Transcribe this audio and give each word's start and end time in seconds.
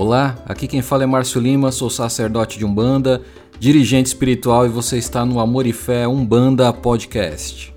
Olá, 0.00 0.38
aqui 0.46 0.68
quem 0.68 0.80
fala 0.80 1.02
é 1.02 1.06
Márcio 1.06 1.40
Lima, 1.40 1.72
sou 1.72 1.90
sacerdote 1.90 2.56
de 2.56 2.64
Umbanda, 2.64 3.20
dirigente 3.58 4.06
espiritual 4.06 4.64
e 4.64 4.68
você 4.68 4.96
está 4.96 5.26
no 5.26 5.40
Amor 5.40 5.66
e 5.66 5.72
Fé 5.72 6.06
Umbanda 6.06 6.72
Podcast. 6.72 7.74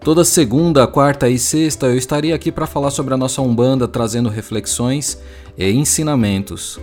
Toda 0.00 0.26
segunda, 0.26 0.86
quarta 0.86 1.26
e 1.26 1.38
sexta 1.38 1.86
eu 1.86 1.96
estaria 1.96 2.34
aqui 2.34 2.52
para 2.52 2.66
falar 2.66 2.90
sobre 2.90 3.14
a 3.14 3.16
nossa 3.16 3.40
Umbanda, 3.40 3.88
trazendo 3.88 4.28
reflexões 4.28 5.18
e 5.56 5.70
ensinamentos. 5.70 6.78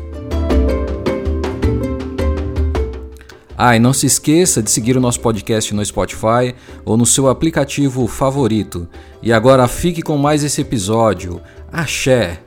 Ah, 3.56 3.76
e 3.76 3.80
não 3.80 3.94
se 3.94 4.08
esqueça 4.08 4.64
de 4.64 4.72
seguir 4.72 4.98
o 4.98 5.00
nosso 5.00 5.20
podcast 5.20 5.74
no 5.76 5.86
Spotify 5.86 6.56
ou 6.84 6.98
no 6.98 7.06
seu 7.06 7.30
aplicativo 7.30 8.08
favorito. 8.08 8.90
E 9.22 9.32
agora 9.32 9.68
fique 9.68 10.02
com 10.02 10.18
mais 10.18 10.44
esse 10.44 10.60
episódio. 10.60 11.40
Axé! 11.76 12.40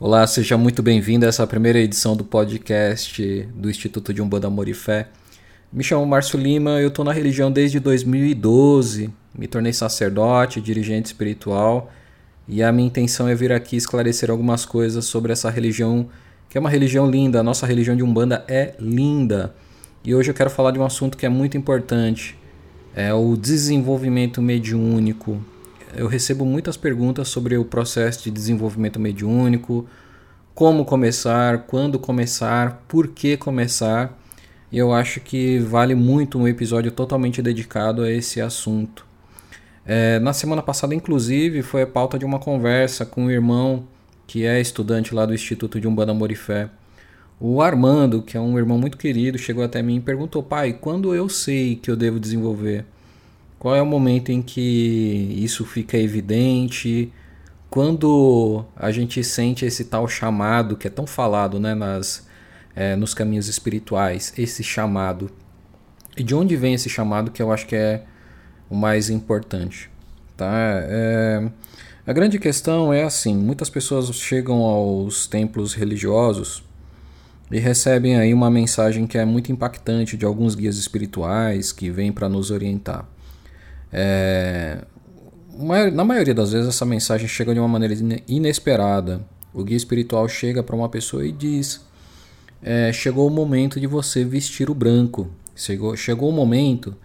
Olá, 0.00 0.26
seja 0.26 0.56
muito 0.56 0.82
bem-vindo 0.82 1.26
a 1.26 1.28
essa 1.28 1.46
primeira 1.46 1.78
edição 1.78 2.16
do 2.16 2.24
podcast 2.24 3.46
do 3.54 3.68
Instituto 3.68 4.14
de 4.14 4.22
Umbanda 4.22 4.46
Amor 4.46 4.70
e 4.70 4.72
Fé. 4.72 5.08
Me 5.70 5.84
chamo 5.84 6.06
Márcio 6.06 6.40
Lima, 6.40 6.80
eu 6.80 6.88
estou 6.88 7.04
na 7.04 7.12
religião 7.12 7.52
desde 7.52 7.78
2012, 7.78 9.12
me 9.38 9.46
tornei 9.46 9.74
sacerdote, 9.74 10.58
dirigente 10.58 11.08
espiritual 11.08 11.92
e 12.48 12.62
a 12.62 12.72
minha 12.72 12.88
intenção 12.88 13.28
é 13.28 13.34
vir 13.34 13.52
aqui 13.52 13.76
esclarecer 13.76 14.30
algumas 14.30 14.64
coisas 14.64 15.04
sobre 15.04 15.30
essa 15.30 15.50
religião, 15.50 16.08
que 16.48 16.56
é 16.56 16.60
uma 16.60 16.70
religião 16.70 17.10
linda. 17.10 17.40
A 17.40 17.42
nossa 17.42 17.66
religião 17.66 17.94
de 17.94 18.02
Umbanda 18.02 18.46
é 18.48 18.74
linda. 18.80 19.54
E 20.02 20.14
hoje 20.14 20.30
eu 20.30 20.34
quero 20.34 20.48
falar 20.48 20.70
de 20.70 20.78
um 20.78 20.86
assunto 20.86 21.18
que 21.18 21.26
é 21.26 21.28
muito 21.28 21.54
importante: 21.58 22.40
é 22.94 23.12
o 23.12 23.36
desenvolvimento 23.36 24.42
mediúnico. 24.42 25.42
Eu 25.94 26.06
recebo 26.06 26.44
muitas 26.44 26.76
perguntas 26.76 27.28
sobre 27.28 27.56
o 27.56 27.64
processo 27.64 28.24
de 28.24 28.30
desenvolvimento 28.30 28.98
mediúnico, 28.98 29.86
como 30.54 30.84
começar, 30.84 31.66
quando 31.66 31.98
começar, 31.98 32.84
por 32.88 33.08
que 33.08 33.36
começar. 33.36 34.18
E 34.70 34.78
eu 34.78 34.92
acho 34.92 35.20
que 35.20 35.58
vale 35.58 35.94
muito 35.94 36.38
um 36.38 36.48
episódio 36.48 36.90
totalmente 36.90 37.42
dedicado 37.42 38.02
a 38.02 38.10
esse 38.10 38.40
assunto. 38.40 39.04
É, 39.84 40.18
na 40.20 40.32
semana 40.32 40.62
passada, 40.62 40.94
inclusive, 40.94 41.62
foi 41.62 41.82
a 41.82 41.86
pauta 41.86 42.18
de 42.18 42.24
uma 42.24 42.38
conversa 42.38 43.04
com 43.04 43.24
um 43.24 43.30
irmão 43.30 43.86
que 44.26 44.46
é 44.46 44.60
estudante 44.60 45.14
lá 45.14 45.26
do 45.26 45.34
Instituto 45.34 45.80
de 45.80 45.86
Umbanda 45.88 46.12
Amor 46.12 46.30
e 46.30 46.36
Fé. 46.36 46.70
O 47.40 47.60
Armando, 47.60 48.22
que 48.22 48.36
é 48.36 48.40
um 48.40 48.56
irmão 48.56 48.78
muito 48.78 48.96
querido, 48.96 49.36
chegou 49.36 49.64
até 49.64 49.82
mim 49.82 49.96
e 49.96 50.00
perguntou: 50.00 50.42
Pai, 50.42 50.72
quando 50.72 51.14
eu 51.14 51.28
sei 51.28 51.76
que 51.76 51.90
eu 51.90 51.96
devo 51.96 52.20
desenvolver? 52.20 52.86
Qual 53.62 53.76
é 53.76 53.80
o 53.80 53.86
momento 53.86 54.32
em 54.32 54.42
que 54.42 55.38
isso 55.38 55.64
fica 55.64 55.96
evidente? 55.96 57.12
Quando 57.70 58.64
a 58.74 58.90
gente 58.90 59.22
sente 59.22 59.64
esse 59.64 59.84
tal 59.84 60.08
chamado 60.08 60.76
que 60.76 60.88
é 60.88 60.90
tão 60.90 61.06
falado 61.06 61.60
né, 61.60 61.72
nas, 61.72 62.26
é, 62.74 62.96
nos 62.96 63.14
caminhos 63.14 63.46
espirituais, 63.46 64.34
esse 64.36 64.64
chamado. 64.64 65.30
E 66.16 66.24
de 66.24 66.34
onde 66.34 66.56
vem 66.56 66.74
esse 66.74 66.88
chamado 66.88 67.30
que 67.30 67.40
eu 67.40 67.52
acho 67.52 67.68
que 67.68 67.76
é 67.76 68.02
o 68.68 68.74
mais 68.74 69.08
importante. 69.08 69.88
Tá? 70.36 70.50
É, 70.52 71.48
a 72.04 72.12
grande 72.12 72.40
questão 72.40 72.92
é 72.92 73.04
assim: 73.04 73.36
muitas 73.36 73.70
pessoas 73.70 74.12
chegam 74.12 74.62
aos 74.62 75.28
templos 75.28 75.72
religiosos 75.72 76.64
e 77.48 77.60
recebem 77.60 78.16
aí 78.16 78.34
uma 78.34 78.50
mensagem 78.50 79.06
que 79.06 79.16
é 79.16 79.24
muito 79.24 79.52
impactante 79.52 80.16
de 80.16 80.24
alguns 80.24 80.56
guias 80.56 80.78
espirituais 80.78 81.70
que 81.70 81.90
vêm 81.90 82.10
para 82.10 82.28
nos 82.28 82.50
orientar. 82.50 83.11
É, 83.92 84.78
na 85.92 86.04
maioria 86.04 86.34
das 86.34 86.52
vezes, 86.52 86.68
essa 86.68 86.86
mensagem 86.86 87.28
chega 87.28 87.52
de 87.52 87.60
uma 87.60 87.68
maneira 87.68 87.94
inesperada. 88.26 89.20
O 89.52 89.62
guia 89.62 89.76
espiritual 89.76 90.26
chega 90.28 90.62
para 90.62 90.74
uma 90.74 90.88
pessoa 90.88 91.26
e 91.26 91.30
diz: 91.30 91.84
é, 92.62 92.92
Chegou 92.92 93.26
o 93.26 93.30
momento 93.30 93.78
de 93.78 93.86
você 93.86 94.24
vestir 94.24 94.70
o 94.70 94.74
branco. 94.74 95.28
Chegou, 95.54 95.94
chegou 95.94 96.30
o 96.30 96.32
momento 96.32 96.96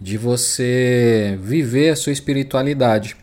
de 0.00 0.16
você 0.16 1.38
viver 1.42 1.90
a 1.90 1.96
sua 1.96 2.12
espiritualidade. 2.12 3.16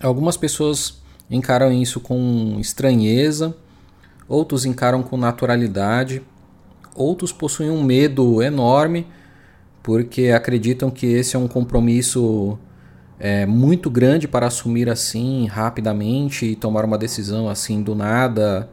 Algumas 0.00 0.36
pessoas 0.36 0.98
encaram 1.30 1.72
isso 1.72 2.00
com 2.00 2.56
estranheza, 2.60 3.56
outros 4.28 4.64
encaram 4.64 5.02
com 5.02 5.16
naturalidade, 5.16 6.22
outros 6.94 7.32
possuem 7.32 7.70
um 7.70 7.82
medo 7.82 8.42
enorme 8.42 9.06
porque 9.82 10.28
acreditam 10.28 10.90
que 10.90 11.06
esse 11.06 11.36
é 11.36 11.38
um 11.38 11.48
compromisso 11.48 12.58
é, 13.18 13.46
muito 13.46 13.90
grande 13.90 14.28
para 14.28 14.46
assumir 14.46 14.88
assim 14.88 15.46
rapidamente 15.46 16.46
e 16.46 16.56
tomar 16.56 16.84
uma 16.84 16.98
decisão 16.98 17.48
assim 17.48 17.82
do 17.82 17.94
nada. 17.94 18.68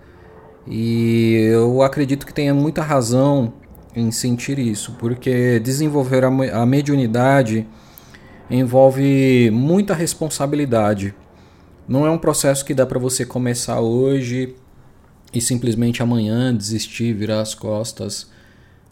E 0.67 1.33
eu 1.51 1.81
acredito 1.81 2.25
que 2.25 2.33
tenha 2.33 2.53
muita 2.53 2.81
razão 2.81 3.53
em 3.95 4.11
sentir 4.11 4.59
isso, 4.59 4.93
porque 4.99 5.59
desenvolver 5.59 6.23
a, 6.23 6.27
a 6.61 6.65
mediunidade 6.65 7.65
envolve 8.49 9.49
muita 9.51 9.93
responsabilidade. 9.93 11.13
Não 11.87 12.05
é 12.05 12.09
um 12.09 12.17
processo 12.17 12.65
que 12.65 12.73
dá 12.73 12.85
para 12.85 12.99
você 12.99 13.25
começar 13.25 13.79
hoje 13.79 14.55
e 15.33 15.39
simplesmente 15.39 16.01
amanhã 16.01 16.55
desistir, 16.55 17.13
virar 17.13 17.41
as 17.41 17.53
costas. 17.53 18.29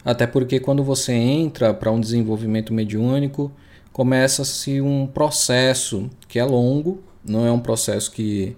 Até 0.04 0.26
porque 0.26 0.60
quando 0.60 0.84
você 0.84 1.12
entra 1.12 1.72
para 1.72 1.90
um 1.90 2.00
desenvolvimento 2.00 2.74
mediúnico, 2.74 3.50
começa-se 3.92 4.80
um 4.80 5.06
processo 5.06 6.10
que 6.28 6.38
é 6.38 6.44
longo, 6.44 7.02
não 7.24 7.46
é 7.46 7.50
um 7.50 7.60
processo 7.60 8.10
que 8.10 8.56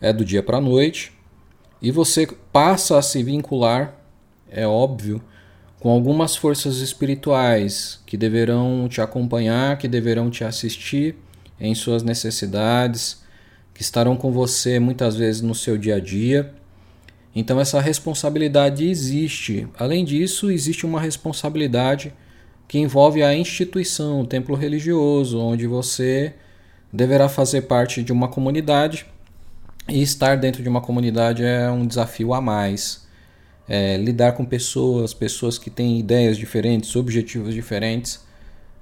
é 0.00 0.12
do 0.12 0.24
dia 0.24 0.42
para 0.42 0.58
a 0.58 0.60
noite, 0.60 1.12
e 1.82 1.90
você 1.90 2.26
passa 2.52 2.96
a 2.96 3.02
se 3.02 3.22
vincular, 3.22 3.98
é 4.50 4.66
óbvio, 4.66 5.20
com 5.80 5.90
algumas 5.90 6.36
forças 6.36 6.78
espirituais 6.78 8.00
que 8.06 8.16
deverão 8.16 8.88
te 8.88 9.00
acompanhar, 9.00 9.76
que 9.76 9.88
deverão 9.88 10.30
te 10.30 10.44
assistir 10.44 11.16
em 11.60 11.74
suas 11.74 12.02
necessidades, 12.02 13.22
que 13.74 13.82
estarão 13.82 14.16
com 14.16 14.30
você 14.30 14.78
muitas 14.78 15.16
vezes 15.16 15.42
no 15.42 15.54
seu 15.54 15.76
dia 15.76 15.96
a 15.96 16.00
dia. 16.00 16.54
Então 17.34 17.60
essa 17.60 17.80
responsabilidade 17.80 18.88
existe. 18.88 19.66
Além 19.78 20.04
disso, 20.04 20.50
existe 20.50 20.86
uma 20.86 21.00
responsabilidade 21.00 22.14
que 22.68 22.78
envolve 22.78 23.22
a 23.22 23.34
instituição, 23.34 24.20
o 24.20 24.26
templo 24.26 24.54
religioso, 24.54 25.38
onde 25.38 25.66
você 25.66 26.34
deverá 26.92 27.28
fazer 27.28 27.62
parte 27.62 28.02
de 28.02 28.12
uma 28.12 28.28
comunidade 28.28 29.06
e 29.88 30.00
estar 30.00 30.36
dentro 30.36 30.62
de 30.62 30.68
uma 30.68 30.80
comunidade 30.80 31.44
é 31.44 31.70
um 31.70 31.86
desafio 31.86 32.32
a 32.32 32.40
mais 32.40 33.04
é, 33.68 33.96
lidar 33.96 34.32
com 34.32 34.44
pessoas, 34.44 35.14
pessoas 35.14 35.58
que 35.58 35.70
têm 35.70 35.98
ideias 35.98 36.36
diferentes, 36.36 36.94
objetivos 36.96 37.54
diferentes, 37.54 38.20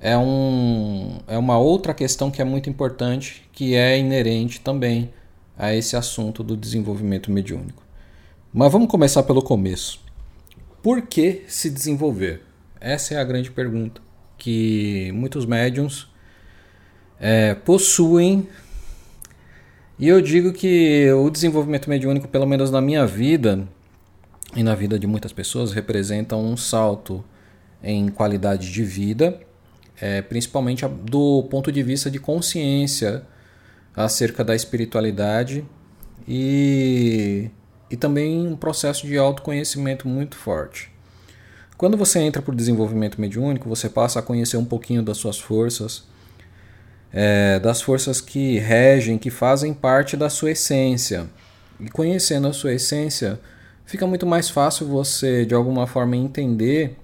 é, 0.00 0.16
um, 0.19 1.19
é 1.28 1.38
uma 1.38 1.58
outra 1.58 1.94
questão 1.94 2.30
que 2.30 2.42
é 2.42 2.44
muito 2.44 2.69
importante, 2.69 3.48
que 3.52 3.74
é 3.74 3.98
inerente 3.98 4.60
também 4.60 5.10
a 5.56 5.74
esse 5.74 5.96
assunto 5.96 6.42
do 6.42 6.56
desenvolvimento 6.56 7.30
mediúnico. 7.30 7.81
Mas 8.54 8.70
vamos 8.70 8.88
começar 8.88 9.22
pelo 9.22 9.40
começo. 9.40 9.98
Por 10.82 11.00
que 11.00 11.44
se 11.48 11.70
desenvolver? 11.70 12.42
Essa 12.78 13.14
é 13.14 13.16
a 13.16 13.24
grande 13.24 13.50
pergunta 13.50 14.02
que 14.36 15.10
muitos 15.12 15.46
médiums 15.46 16.06
é, 17.18 17.54
possuem. 17.54 18.46
E 19.98 20.06
eu 20.06 20.20
digo 20.20 20.52
que 20.52 21.10
o 21.12 21.30
desenvolvimento 21.30 21.88
mediúnico, 21.88 22.28
pelo 22.28 22.44
menos 22.44 22.70
na 22.70 22.82
minha 22.82 23.06
vida, 23.06 23.66
e 24.54 24.62
na 24.62 24.74
vida 24.74 24.98
de 24.98 25.06
muitas 25.06 25.32
pessoas 25.32 25.72
representam 25.72 26.44
um 26.44 26.54
salto 26.54 27.24
em 27.82 28.08
qualidade 28.10 28.70
de 28.70 28.84
vida, 28.84 29.40
é, 29.98 30.20
principalmente 30.20 30.86
do 30.86 31.44
ponto 31.44 31.72
de 31.72 31.82
vista 31.82 32.10
de 32.10 32.19
consciência 32.19 33.22
acerca 33.96 34.44
da 34.44 34.54
espiritualidade 34.54 35.64
e, 36.28 37.50
e 37.92 37.96
também 37.96 38.48
um 38.48 38.56
processo 38.56 39.06
de 39.06 39.18
autoconhecimento 39.18 40.08
muito 40.08 40.34
forte. 40.34 40.90
Quando 41.76 41.94
você 41.94 42.20
entra 42.20 42.40
para 42.40 42.52
o 42.52 42.56
desenvolvimento 42.56 43.20
mediúnico, 43.20 43.68
você 43.68 43.86
passa 43.86 44.18
a 44.18 44.22
conhecer 44.22 44.56
um 44.56 44.64
pouquinho 44.64 45.02
das 45.02 45.18
suas 45.18 45.38
forças, 45.38 46.04
é, 47.12 47.60
das 47.60 47.82
forças 47.82 48.18
que 48.18 48.58
regem, 48.58 49.18
que 49.18 49.28
fazem 49.28 49.74
parte 49.74 50.16
da 50.16 50.30
sua 50.30 50.52
essência. 50.52 51.28
E 51.78 51.90
conhecendo 51.90 52.48
a 52.48 52.52
sua 52.54 52.72
essência, 52.72 53.38
fica 53.84 54.06
muito 54.06 54.24
mais 54.24 54.48
fácil 54.48 54.86
você, 54.86 55.44
de 55.44 55.54
alguma 55.54 55.86
forma, 55.86 56.16
entender 56.16 56.96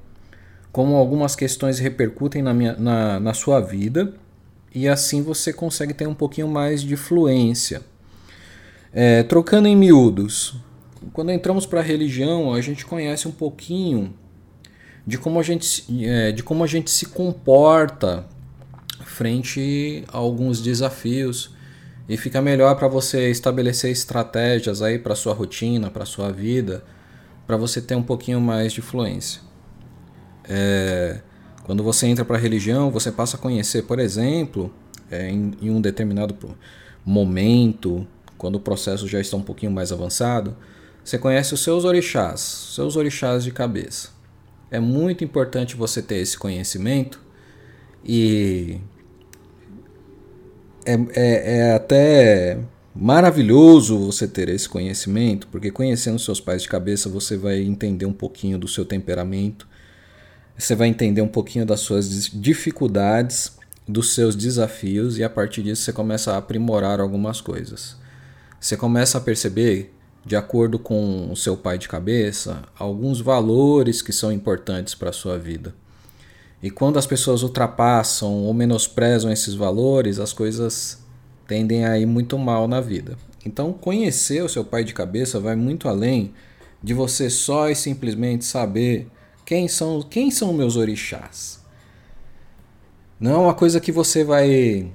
como 0.72 0.96
algumas 0.96 1.36
questões 1.36 1.78
repercutem 1.78 2.40
na, 2.40 2.54
minha, 2.54 2.72
na, 2.78 3.20
na 3.20 3.34
sua 3.34 3.60
vida 3.60 4.14
e 4.74 4.88
assim 4.88 5.22
você 5.22 5.52
consegue 5.52 5.92
ter 5.92 6.06
um 6.06 6.14
pouquinho 6.14 6.48
mais 6.48 6.80
de 6.80 6.96
fluência. 6.96 7.82
É, 8.90 9.22
trocando 9.22 9.68
em 9.68 9.76
miúdos, 9.76 10.56
quando 11.12 11.30
entramos 11.30 11.66
para 11.66 11.80
a 11.80 11.82
religião, 11.82 12.52
a 12.52 12.60
gente 12.60 12.84
conhece 12.84 13.28
um 13.28 13.32
pouquinho 13.32 14.14
de 15.06 15.16
como 15.16 15.40
a 15.40 15.42
gente, 15.42 15.84
é, 16.06 16.32
de 16.32 16.42
como 16.42 16.62
a 16.62 16.66
gente 16.66 16.90
se 16.90 17.06
comporta 17.06 18.26
frente 19.04 20.04
a 20.08 20.18
alguns 20.18 20.60
desafios 20.60 21.54
e 22.08 22.16
fica 22.16 22.40
melhor 22.40 22.76
para 22.76 22.88
você 22.88 23.30
estabelecer 23.30 23.90
estratégias 23.90 24.82
aí 24.82 24.98
para 24.98 25.14
sua 25.14 25.34
rotina, 25.34 25.90
para 25.90 26.04
sua 26.04 26.30
vida, 26.30 26.84
para 27.46 27.56
você 27.56 27.80
ter 27.80 27.94
um 27.94 28.02
pouquinho 28.02 28.40
mais 28.40 28.72
de 28.72 28.80
fluência. 28.80 29.40
É, 30.48 31.20
quando 31.64 31.82
você 31.82 32.06
entra 32.06 32.24
para 32.24 32.36
a 32.36 32.40
religião, 32.40 32.90
você 32.90 33.12
passa 33.12 33.36
a 33.36 33.40
conhecer, 33.40 33.82
por 33.82 33.98
exemplo, 33.98 34.72
é, 35.10 35.30
em, 35.30 35.52
em 35.60 35.70
um 35.70 35.80
determinado 35.80 36.34
momento, 37.04 38.06
quando 38.36 38.56
o 38.56 38.60
processo 38.60 39.06
já 39.08 39.20
está 39.20 39.36
um 39.36 39.42
pouquinho 39.42 39.72
mais 39.72 39.92
avançado, 39.92 40.56
você 41.08 41.16
conhece 41.16 41.54
os 41.54 41.62
seus 41.62 41.86
orixás, 41.86 42.40
seus 42.74 42.94
orixás 42.94 43.42
de 43.42 43.50
cabeça. 43.50 44.10
É 44.70 44.78
muito 44.78 45.24
importante 45.24 45.74
você 45.74 46.02
ter 46.02 46.16
esse 46.16 46.36
conhecimento 46.36 47.18
e 48.04 48.78
é, 50.84 50.92
é, 51.14 51.58
é 51.60 51.72
até 51.72 52.58
maravilhoso 52.94 53.98
você 53.98 54.28
ter 54.28 54.50
esse 54.50 54.68
conhecimento, 54.68 55.48
porque 55.48 55.70
conhecendo 55.70 56.18
seus 56.18 56.42
pais 56.42 56.60
de 56.60 56.68
cabeça 56.68 57.08
você 57.08 57.38
vai 57.38 57.62
entender 57.62 58.04
um 58.04 58.12
pouquinho 58.12 58.58
do 58.58 58.68
seu 58.68 58.84
temperamento, 58.84 59.66
você 60.58 60.74
vai 60.74 60.88
entender 60.88 61.22
um 61.22 61.28
pouquinho 61.28 61.64
das 61.64 61.80
suas 61.80 62.28
dificuldades, 62.28 63.56
dos 63.88 64.14
seus 64.14 64.36
desafios 64.36 65.16
e 65.16 65.24
a 65.24 65.30
partir 65.30 65.62
disso 65.62 65.84
você 65.84 65.92
começa 65.92 66.34
a 66.34 66.36
aprimorar 66.36 67.00
algumas 67.00 67.40
coisas. 67.40 67.96
Você 68.60 68.76
começa 68.76 69.16
a 69.16 69.20
perceber, 69.22 69.94
de 70.24 70.36
acordo 70.36 70.78
com 70.78 71.30
o 71.30 71.36
seu 71.36 71.56
pai 71.56 71.78
de 71.78 71.88
cabeça, 71.88 72.62
alguns 72.78 73.20
valores 73.20 74.02
que 74.02 74.12
são 74.12 74.30
importantes 74.30 74.94
para 74.94 75.10
a 75.10 75.12
sua 75.12 75.38
vida. 75.38 75.74
E 76.62 76.70
quando 76.70 76.98
as 76.98 77.06
pessoas 77.06 77.42
ultrapassam 77.42 78.44
ou 78.44 78.52
menosprezam 78.52 79.30
esses 79.30 79.54
valores, 79.54 80.18
as 80.18 80.32
coisas 80.32 80.98
tendem 81.46 81.86
a 81.86 81.98
ir 81.98 82.06
muito 82.06 82.36
mal 82.36 82.66
na 82.66 82.80
vida. 82.80 83.16
Então, 83.46 83.72
conhecer 83.72 84.42
o 84.42 84.48
seu 84.48 84.64
pai 84.64 84.84
de 84.84 84.92
cabeça 84.92 85.38
vai 85.38 85.54
muito 85.54 85.88
além 85.88 86.34
de 86.82 86.92
você 86.92 87.30
só 87.30 87.70
e 87.70 87.74
simplesmente 87.74 88.44
saber 88.44 89.08
quem 89.44 89.66
são, 89.68 90.02
quem 90.02 90.30
são 90.30 90.52
meus 90.52 90.76
orixás. 90.76 91.58
Não 93.18 93.32
é 93.32 93.38
uma 93.38 93.54
coisa 93.54 93.80
que 93.80 93.90
você 93.90 94.22
vai 94.22 94.92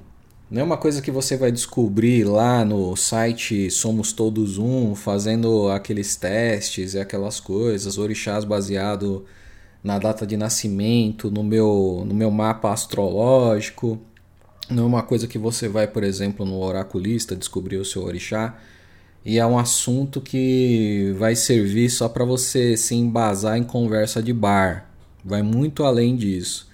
não 0.54 0.60
é 0.60 0.64
uma 0.64 0.76
coisa 0.76 1.02
que 1.02 1.10
você 1.10 1.36
vai 1.36 1.50
descobrir 1.50 2.22
lá 2.22 2.64
no 2.64 2.94
site 2.94 3.68
Somos 3.72 4.12
Todos 4.12 4.56
Um, 4.56 4.94
fazendo 4.94 5.68
aqueles 5.68 6.14
testes 6.14 6.94
e 6.94 7.00
aquelas 7.00 7.40
coisas, 7.40 7.98
orixás 7.98 8.44
baseado 8.44 9.24
na 9.82 9.98
data 9.98 10.24
de 10.24 10.36
nascimento, 10.36 11.28
no 11.28 11.42
meu, 11.42 12.04
no 12.06 12.14
meu 12.14 12.30
mapa 12.30 12.72
astrológico. 12.72 14.00
Não 14.70 14.84
é 14.84 14.86
uma 14.86 15.02
coisa 15.02 15.26
que 15.26 15.38
você 15.38 15.66
vai, 15.68 15.88
por 15.88 16.04
exemplo, 16.04 16.46
no 16.46 16.60
oraculista 16.60 17.34
descobrir 17.34 17.78
o 17.78 17.84
seu 17.84 18.04
orixá. 18.04 18.56
E 19.24 19.40
é 19.40 19.44
um 19.44 19.58
assunto 19.58 20.20
que 20.20 21.12
vai 21.18 21.34
servir 21.34 21.90
só 21.90 22.08
para 22.08 22.24
você 22.24 22.76
se 22.76 22.94
embasar 22.94 23.58
em 23.58 23.64
conversa 23.64 24.22
de 24.22 24.32
bar. 24.32 24.88
Vai 25.24 25.42
muito 25.42 25.82
além 25.82 26.14
disso. 26.14 26.70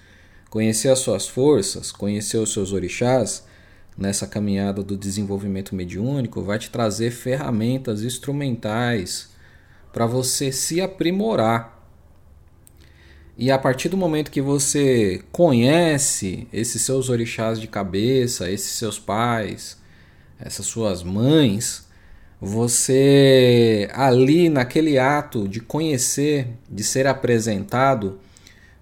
Conhecer 0.51 0.89
as 0.89 0.99
suas 0.99 1.27
forças, 1.27 1.91
conhecer 1.91 2.37
os 2.37 2.53
seus 2.53 2.73
orixás, 2.73 3.49
nessa 3.97 4.25
caminhada 4.25 4.83
do 4.83 4.97
desenvolvimento 4.97 5.75
mediúnico, 5.75 6.41
vai 6.41 6.57
te 6.57 6.69
trazer 6.69 7.11
ferramentas 7.11 8.03
instrumentais 8.03 9.31
para 9.91 10.05
você 10.05 10.51
se 10.51 10.81
aprimorar. 10.81 11.79
E 13.37 13.49
a 13.49 13.57
partir 13.57 13.89
do 13.89 13.97
momento 13.97 14.31
que 14.31 14.41
você 14.41 15.23
conhece 15.31 16.47
esses 16.51 16.81
seus 16.81 17.09
orixás 17.09 17.59
de 17.59 17.67
cabeça, 17.67 18.49
esses 18.49 18.71
seus 18.73 18.99
pais, 18.99 19.77
essas 20.39 20.65
suas 20.65 21.03
mães, 21.03 21.87
você 22.39 23.89
ali 23.93 24.49
naquele 24.49 24.97
ato 24.97 25.47
de 25.47 25.59
conhecer, 25.59 26.47
de 26.69 26.83
ser 26.83 27.07
apresentado, 27.07 28.19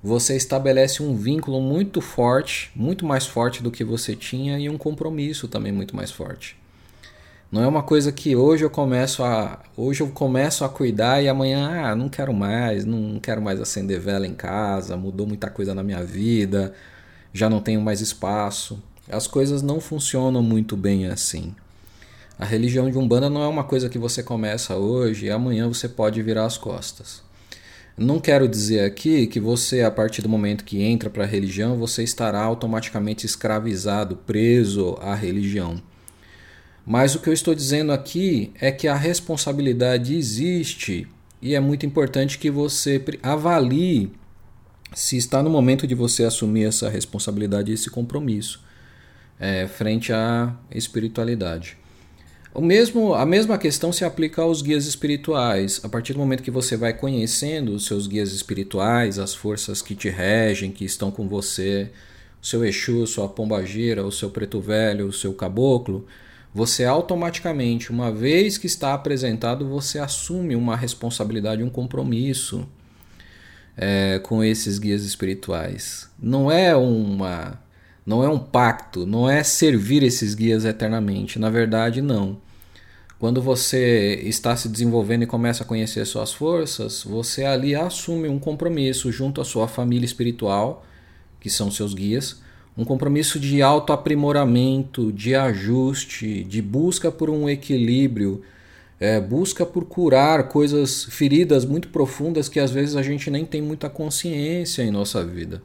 você 0.02 0.36
estabelece 0.36 1.04
um 1.04 1.16
vínculo 1.16 1.62
muito 1.62 2.00
forte, 2.00 2.72
muito 2.76 3.06
mais 3.06 3.26
forte 3.26 3.62
do 3.62 3.72
que 3.72 3.84
você 3.84 4.16
tinha 4.16 4.58
e 4.58 4.70
um 4.70 4.78
compromisso 4.78 5.48
também 5.48 5.72
muito 5.72 5.96
mais 5.96 6.12
forte. 6.12 6.58
Não 7.52 7.64
é 7.64 7.68
uma 7.68 7.82
coisa 7.82 8.12
que 8.12 8.36
hoje 8.36 8.64
eu 8.64 8.70
começo 8.70 9.24
a 9.24 9.60
hoje 9.76 10.02
eu 10.02 10.10
começo 10.10 10.64
a 10.64 10.70
cuidar 10.70 11.22
e 11.22 11.28
amanhã 11.28 11.84
ah, 11.84 11.96
não 11.96 12.08
quero 12.08 12.32
mais, 12.32 12.86
não 12.86 13.20
quero 13.20 13.42
mais 13.42 13.60
acender 13.60 14.00
vela 14.00 14.28
em 14.28 14.36
casa, 14.36 14.96
mudou 14.96 15.26
muita 15.26 15.50
coisa 15.50 15.74
na 15.74 15.82
minha 15.82 16.04
vida, 16.04 16.74
já 17.34 17.50
não 17.50 17.60
tenho 17.60 17.82
mais 17.82 18.02
espaço. 18.02 18.82
As 19.12 19.26
coisas 19.26 19.64
não 19.64 19.82
funcionam 19.82 20.44
muito 20.44 20.78
bem 20.78 21.08
assim. 21.08 21.56
A 22.38 22.46
religião 22.46 22.90
de 22.90 22.98
Umbanda 22.98 23.30
não 23.30 23.42
é 23.44 23.48
uma 23.48 23.64
coisa 23.64 23.90
que 23.90 23.98
você 23.98 24.22
começa 24.24 24.76
hoje 24.76 25.26
e 25.26 25.32
amanhã 25.32 25.68
você 25.68 25.90
pode 25.90 26.22
virar 26.22 26.46
as 26.46 26.58
costas. 26.58 27.24
Não 28.00 28.18
quero 28.18 28.48
dizer 28.48 28.86
aqui 28.86 29.28
que 29.28 29.42
você, 29.42 29.82
a 29.82 29.92
partir 29.92 30.22
do 30.22 30.30
momento 30.30 30.64
que 30.64 30.82
entra 30.82 31.10
para 31.10 31.26
a 31.26 31.28
religião, 31.28 31.76
você 31.76 32.02
estará 32.02 32.42
automaticamente 32.42 33.26
escravizado, 33.26 34.16
preso 34.16 34.98
à 35.02 35.14
religião. 35.14 35.82
Mas 36.86 37.14
o 37.14 37.20
que 37.20 37.28
eu 37.28 37.34
estou 37.34 37.54
dizendo 37.54 37.92
aqui 37.92 38.54
é 38.62 38.72
que 38.72 38.88
a 38.88 38.96
responsabilidade 38.96 40.16
existe 40.16 41.10
e 41.42 41.54
é 41.54 41.60
muito 41.60 41.86
importante 41.86 42.40
que 42.40 42.50
você 42.50 43.04
avalie 43.22 44.10
se 44.94 45.18
está 45.18 45.44
no 45.44 45.50
momento 45.50 45.86
de 45.86 45.94
você 45.94 46.24
assumir 46.24 46.64
essa 46.64 46.88
responsabilidade 46.88 47.70
e 47.70 47.74
esse 47.74 47.90
compromisso 47.90 48.64
é, 49.38 49.68
frente 49.68 50.14
à 50.14 50.56
espiritualidade. 50.72 51.79
O 52.54 52.62
mesmo, 52.62 53.14
a 53.14 53.26
mesma 53.26 53.58
questão 53.58 53.94
se 53.94 54.04
aplica 54.04 54.42
aos 54.42 54.62
guias 54.62 54.86
espirituais. 54.86 55.80
A 55.84 55.90
partir 55.90 56.14
do 56.14 56.20
momento 56.20 56.42
que 56.42 56.50
você 56.50 56.76
vai 56.76 56.94
conhecendo 56.94 57.74
os 57.74 57.86
seus 57.86 58.08
guias 58.08 58.32
espirituais, 58.32 59.20
as 59.20 59.36
forças 59.36 59.82
que 59.82 59.94
te 59.94 60.10
regem, 60.10 60.72
que 60.72 60.84
estão 60.84 61.12
com 61.12 61.28
você, 61.28 61.92
o 62.42 62.46
seu 62.46 62.66
Exu, 62.66 63.06
sua 63.06 63.30
pombagira, 63.30 64.04
o 64.04 64.12
seu 64.12 64.32
preto 64.32 64.60
velho, 64.60 65.08
o 65.08 65.14
seu 65.14 65.34
caboclo, 65.34 66.08
você 66.54 66.86
automaticamente, 66.86 67.92
uma 67.92 68.12
vez 68.12 68.58
que 68.58 68.66
está 68.66 68.96
apresentado, 68.96 69.68
você 69.68 70.00
assume 70.00 70.56
uma 70.56 70.76
responsabilidade, 70.76 71.62
um 71.62 71.70
compromisso 71.70 72.68
é, 73.78 74.20
com 74.20 74.44
esses 74.44 74.80
guias 74.80 75.04
espirituais. 75.04 76.10
Não 76.22 76.52
é 76.52 76.76
uma, 76.76 77.60
não 78.10 78.24
é 78.24 78.28
um 78.28 78.40
pacto, 78.40 79.06
não 79.06 79.30
é 79.30 79.44
servir 79.44 80.02
esses 80.02 80.34
guias 80.34 80.66
eternamente. 80.66 81.38
Na 81.38 81.48
verdade, 81.48 82.02
não. 82.02 82.38
Quando 83.20 83.40
você 83.40 84.20
está 84.24 84.56
se 84.56 84.68
desenvolvendo 84.68 85.22
e 85.22 85.28
começa 85.28 85.62
a 85.62 85.66
conhecer 85.66 86.04
suas 86.06 86.34
forças, 86.34 87.04
você 87.04 87.46
ali 87.46 87.76
assume 87.76 88.28
um 88.28 88.40
compromisso 88.40 89.12
junto 89.12 89.40
à 89.40 89.46
sua 89.46 89.68
família 89.68 90.08
espiritual, 90.08 90.84
que 91.40 91.52
são 91.52 91.70
seus 91.70 91.94
guias, 91.94 92.42
um 92.76 92.84
compromisso 92.84 93.40
de 93.40 93.62
autoaprimoramento, 93.62 95.14
de 95.14 95.36
ajuste, 95.36 96.44
de 96.44 96.64
busca 96.64 97.12
por 97.12 97.30
um 97.30 97.48
equilíbrio, 97.48 98.42
é, 99.00 99.22
busca 99.22 99.68
por 99.68 99.86
curar 99.86 100.48
coisas, 100.48 101.04
feridas 101.04 101.64
muito 101.64 101.90
profundas 101.90 102.50
que 102.50 102.60
às 102.60 102.72
vezes 102.72 102.96
a 102.96 103.04
gente 103.04 103.30
nem 103.30 103.46
tem 103.46 103.62
muita 103.62 103.88
consciência 103.88 104.82
em 104.82 104.90
nossa 104.90 105.24
vida. 105.24 105.62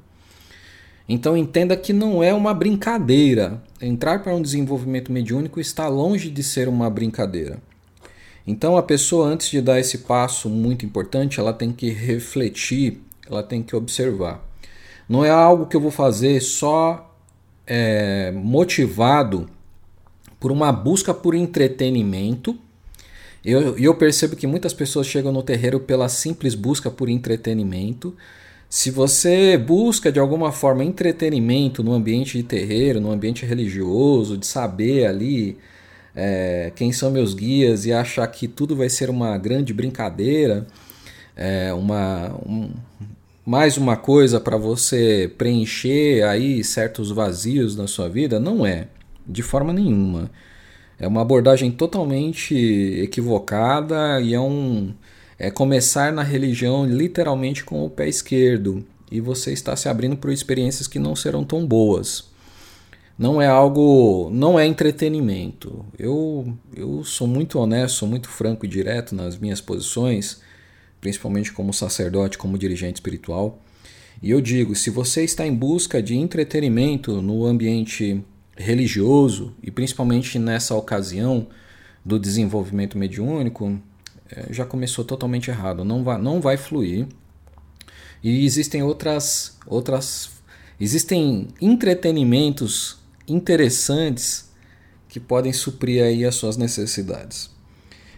Então 1.08 1.36
entenda 1.36 1.76
que 1.76 1.92
não 1.92 2.22
é 2.22 2.32
uma 2.32 2.54
brincadeira. 2.54 3.62
Entrar 3.80 4.22
para 4.22 4.34
um 4.34 4.40
desenvolvimento 4.40 5.12
mediúnico 5.12 5.60
está 5.60 5.86
longe 5.88 6.30
de 6.30 6.42
ser 6.42 6.68
uma 6.68 6.88
brincadeira. 6.88 7.58
Então 8.46 8.76
a 8.76 8.82
pessoa 8.82 9.26
antes 9.26 9.50
de 9.50 9.60
dar 9.60 9.78
esse 9.78 9.98
passo 9.98 10.48
muito 10.48 10.84
importante, 10.84 11.40
ela 11.40 11.52
tem 11.52 11.72
que 11.72 11.90
refletir, 11.90 13.00
ela 13.28 13.42
tem 13.42 13.62
que 13.62 13.76
observar. 13.76 14.42
Não 15.08 15.24
é 15.24 15.30
algo 15.30 15.66
que 15.66 15.76
eu 15.76 15.80
vou 15.80 15.90
fazer 15.90 16.40
só 16.40 17.14
é, 17.66 18.30
motivado 18.32 19.48
por 20.40 20.50
uma 20.50 20.72
busca 20.72 21.12
por 21.12 21.34
entretenimento. 21.34 22.58
E 23.44 23.50
eu, 23.50 23.78
eu 23.78 23.94
percebo 23.94 24.36
que 24.36 24.46
muitas 24.46 24.72
pessoas 24.72 25.06
chegam 25.06 25.32
no 25.32 25.42
terreiro 25.42 25.80
pela 25.80 26.08
simples 26.08 26.54
busca 26.54 26.90
por 26.90 27.08
entretenimento. 27.08 28.16
Se 28.74 28.90
você 28.90 29.56
busca 29.56 30.10
de 30.10 30.18
alguma 30.18 30.50
forma 30.50 30.82
entretenimento 30.82 31.80
no 31.80 31.92
ambiente 31.92 32.36
de 32.38 32.42
terreiro, 32.42 33.00
no 33.00 33.12
ambiente 33.12 33.46
religioso, 33.46 34.36
de 34.36 34.48
saber 34.48 35.06
ali 35.06 35.56
é, 36.12 36.72
quem 36.74 36.90
são 36.90 37.08
meus 37.12 37.34
guias 37.34 37.86
e 37.86 37.92
achar 37.92 38.26
que 38.26 38.48
tudo 38.48 38.74
vai 38.74 38.88
ser 38.88 39.10
uma 39.10 39.38
grande 39.38 39.72
brincadeira, 39.72 40.66
é, 41.36 41.72
uma, 41.72 42.34
um, 42.44 42.72
mais 43.46 43.76
uma 43.76 43.96
coisa 43.96 44.40
para 44.40 44.56
você 44.56 45.32
preencher 45.38 46.24
aí 46.24 46.64
certos 46.64 47.12
vazios 47.12 47.76
na 47.76 47.86
sua 47.86 48.08
vida? 48.08 48.40
Não 48.40 48.66
é, 48.66 48.88
de 49.24 49.44
forma 49.44 49.72
nenhuma. 49.72 50.32
É 50.98 51.06
uma 51.06 51.22
abordagem 51.22 51.70
totalmente 51.70 52.56
equivocada 53.00 54.20
e 54.20 54.34
é 54.34 54.40
um 54.40 54.92
é 55.38 55.50
começar 55.50 56.12
na 56.12 56.22
religião 56.22 56.86
literalmente 56.86 57.64
com 57.64 57.84
o 57.84 57.90
pé 57.90 58.08
esquerdo 58.08 58.84
e 59.10 59.20
você 59.20 59.52
está 59.52 59.76
se 59.76 59.88
abrindo 59.88 60.16
para 60.16 60.32
experiências 60.32 60.86
que 60.86 60.98
não 60.98 61.14
serão 61.14 61.44
tão 61.44 61.66
boas. 61.66 62.32
não 63.16 63.40
é 63.40 63.46
algo, 63.46 64.28
não 64.32 64.58
é 64.58 64.66
entretenimento. 64.66 65.84
Eu, 65.96 66.52
eu 66.74 67.04
sou 67.04 67.28
muito 67.28 67.58
honesto, 67.60 67.98
sou 67.98 68.08
muito 68.08 68.28
franco 68.28 68.66
e 68.66 68.68
direto 68.68 69.14
nas 69.14 69.38
minhas 69.38 69.60
posições, 69.60 70.40
principalmente 71.00 71.52
como 71.52 71.72
sacerdote, 71.72 72.36
como 72.36 72.58
dirigente 72.58 72.96
espiritual. 72.96 73.60
E 74.20 74.30
eu 74.30 74.40
digo, 74.40 74.74
se 74.74 74.90
você 74.90 75.22
está 75.22 75.46
em 75.46 75.54
busca 75.54 76.02
de 76.02 76.16
entretenimento 76.16 77.22
no 77.22 77.44
ambiente 77.44 78.24
religioso 78.56 79.54
e 79.62 79.70
principalmente 79.70 80.38
nessa 80.38 80.74
ocasião 80.74 81.46
do 82.04 82.18
desenvolvimento 82.18 82.98
mediúnico, 82.98 83.78
já 84.50 84.64
começou 84.64 85.04
totalmente 85.04 85.50
errado, 85.50 85.84
não 85.84 86.02
vai, 86.02 86.18
não 86.20 86.40
vai 86.40 86.56
fluir. 86.56 87.06
E 88.22 88.44
existem 88.44 88.82
outras 88.82 89.58
outras 89.66 90.30
existem 90.80 91.48
entretenimentos 91.60 92.98
interessantes 93.28 94.50
que 95.08 95.20
podem 95.20 95.52
suprir 95.52 96.02
aí 96.02 96.24
as 96.24 96.34
suas 96.34 96.56
necessidades. 96.56 97.50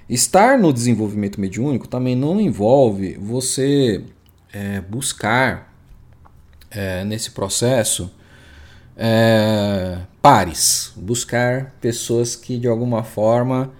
Estar 0.08 0.58
no 0.58 0.72
desenvolvimento 0.72 1.40
mediúnico 1.40 1.88
também 1.88 2.14
não 2.14 2.40
envolve 2.40 3.14
você 3.14 4.04
é, 4.52 4.80
buscar 4.80 5.74
é, 6.70 7.04
nesse 7.04 7.32
processo 7.32 8.10
é, 8.96 9.98
pares, 10.22 10.92
buscar 10.96 11.74
pessoas 11.80 12.34
que 12.34 12.58
de 12.58 12.66
alguma 12.66 13.02
forma 13.02 13.72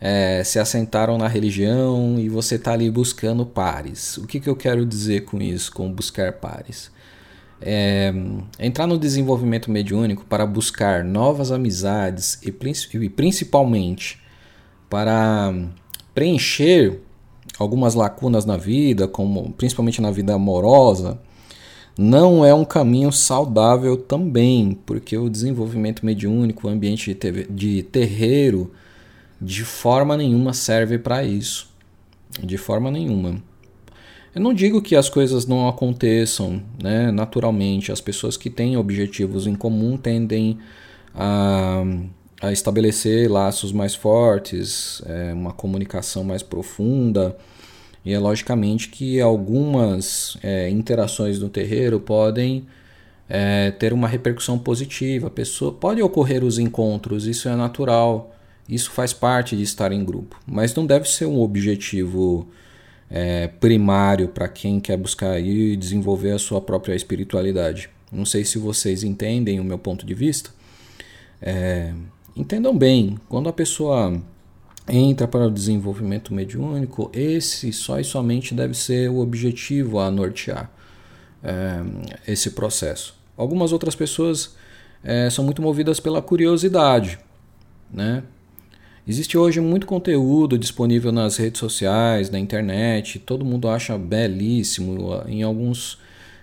é, 0.00 0.42
se 0.44 0.58
assentaram 0.58 1.18
na 1.18 1.28
religião 1.28 2.18
e 2.18 2.28
você 2.28 2.54
está 2.56 2.72
ali 2.72 2.90
buscando 2.90 3.44
pares. 3.44 4.16
O 4.18 4.26
que, 4.26 4.40
que 4.40 4.48
eu 4.48 4.56
quero 4.56 4.86
dizer 4.86 5.24
com 5.24 5.40
isso, 5.40 5.72
com 5.72 5.90
buscar 5.90 6.32
pares? 6.34 6.90
é, 7.60 8.12
entrar 8.58 8.86
no 8.86 8.98
desenvolvimento 8.98 9.70
mediúnico 9.70 10.24
para 10.28 10.46
buscar 10.46 11.04
novas 11.04 11.50
amizades 11.50 12.40
e, 12.42 12.54
e 12.94 13.08
principalmente 13.08 14.20
para 14.88 15.52
preencher 16.14 17.00
algumas 17.58 17.94
lacunas 17.94 18.44
na 18.44 18.56
vida, 18.56 19.08
como 19.08 19.52
principalmente 19.52 20.00
na 20.00 20.10
vida 20.10 20.34
amorosa, 20.34 21.18
não 21.98 22.44
é 22.44 22.54
um 22.54 22.64
caminho 22.64 23.10
saudável 23.10 23.96
também, 23.96 24.78
porque 24.86 25.18
o 25.18 25.28
desenvolvimento 25.28 26.06
mediúnico, 26.06 26.68
o 26.68 26.70
ambiente 26.70 27.16
de 27.50 27.82
terreiro, 27.82 28.70
de 29.40 29.64
forma 29.64 30.16
nenhuma 30.16 30.52
serve 30.52 30.98
para 30.98 31.22
isso. 31.24 31.68
De 32.42 32.56
forma 32.56 32.90
nenhuma. 32.90 33.42
Eu 34.34 34.40
não 34.40 34.52
digo 34.52 34.82
que 34.82 34.94
as 34.94 35.08
coisas 35.08 35.46
não 35.46 35.68
aconteçam 35.68 36.62
né, 36.82 37.10
naturalmente. 37.10 37.90
As 37.90 38.00
pessoas 38.00 38.36
que 38.36 38.50
têm 38.50 38.76
objetivos 38.76 39.46
em 39.46 39.54
comum 39.54 39.96
tendem 39.96 40.58
a, 41.14 41.82
a 42.40 42.52
estabelecer 42.52 43.30
laços 43.30 43.72
mais 43.72 43.94
fortes, 43.94 45.02
é, 45.06 45.32
uma 45.32 45.52
comunicação 45.52 46.22
mais 46.22 46.42
profunda. 46.42 47.36
E 48.04 48.12
é 48.12 48.18
logicamente 48.18 48.88
que 48.88 49.20
algumas 49.20 50.36
é, 50.42 50.70
interações 50.70 51.38
no 51.40 51.48
terreiro 51.48 51.98
podem 51.98 52.66
é, 53.28 53.70
ter 53.72 53.92
uma 53.92 54.08
repercussão 54.08 54.58
positiva. 54.58 55.28
Pessoa 55.28 55.72
pode 55.72 56.00
ocorrer 56.00 56.44
os 56.44 56.58
encontros, 56.58 57.26
isso 57.26 57.48
é 57.48 57.56
natural, 57.56 58.34
isso 58.68 58.90
faz 58.90 59.12
parte 59.12 59.56
de 59.56 59.62
estar 59.62 59.92
em 59.92 60.04
grupo, 60.04 60.38
mas 60.46 60.74
não 60.74 60.84
deve 60.84 61.08
ser 61.08 61.26
um 61.26 61.40
objetivo 61.40 62.48
é, 63.10 63.48
primário 63.48 64.28
para 64.28 64.48
quem 64.48 64.78
quer 64.78 64.96
buscar 64.96 65.40
e 65.40 65.76
desenvolver 65.76 66.32
a 66.32 66.38
sua 66.38 66.60
própria 66.60 66.94
espiritualidade. 66.94 67.88
Não 68.12 68.24
sei 68.24 68.44
se 68.44 68.58
vocês 68.58 69.02
entendem 69.02 69.60
o 69.60 69.64
meu 69.64 69.78
ponto 69.78 70.04
de 70.04 70.14
vista. 70.14 70.50
É, 71.40 71.92
entendam 72.36 72.76
bem, 72.76 73.18
quando 73.28 73.48
a 73.48 73.52
pessoa 73.52 74.20
entra 74.86 75.28
para 75.28 75.46
o 75.46 75.50
desenvolvimento 75.50 76.32
mediúnico, 76.32 77.10
esse 77.12 77.72
só 77.72 78.00
e 78.00 78.04
somente 78.04 78.54
deve 78.54 78.74
ser 78.74 79.10
o 79.10 79.18
objetivo 79.18 79.98
a 79.98 80.10
nortear 80.10 80.70
é, 81.42 81.80
esse 82.26 82.50
processo. 82.50 83.14
Algumas 83.36 83.72
outras 83.72 83.94
pessoas 83.94 84.56
é, 85.02 85.30
são 85.30 85.44
muito 85.44 85.62
movidas 85.62 86.00
pela 86.00 86.20
curiosidade, 86.20 87.18
né? 87.92 88.22
Existe 89.08 89.38
hoje 89.38 89.58
muito 89.58 89.86
conteúdo 89.86 90.58
disponível 90.58 91.10
nas 91.10 91.38
redes 91.38 91.60
sociais, 91.60 92.28
na 92.28 92.38
internet, 92.38 93.18
todo 93.18 93.42
mundo 93.42 93.66
acha 93.66 93.96
belíssimo, 93.96 95.22
em 95.26 95.42
alguns, 95.42 95.98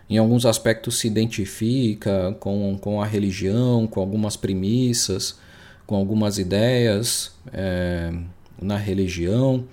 em 0.09 0.17
alguns 0.17 0.47
aspectos 0.47 0.97
se 0.97 1.05
identifica 1.05 2.35
com, 2.39 2.75
com 2.81 2.99
a 2.99 3.05
religião, 3.05 3.85
com 3.85 3.99
algumas 3.99 4.35
premissas, 4.35 5.37
com 5.85 5.95
algumas 5.95 6.39
ideias 6.39 7.33
é, 7.53 8.11
na 8.59 8.77
religião, 8.77 9.65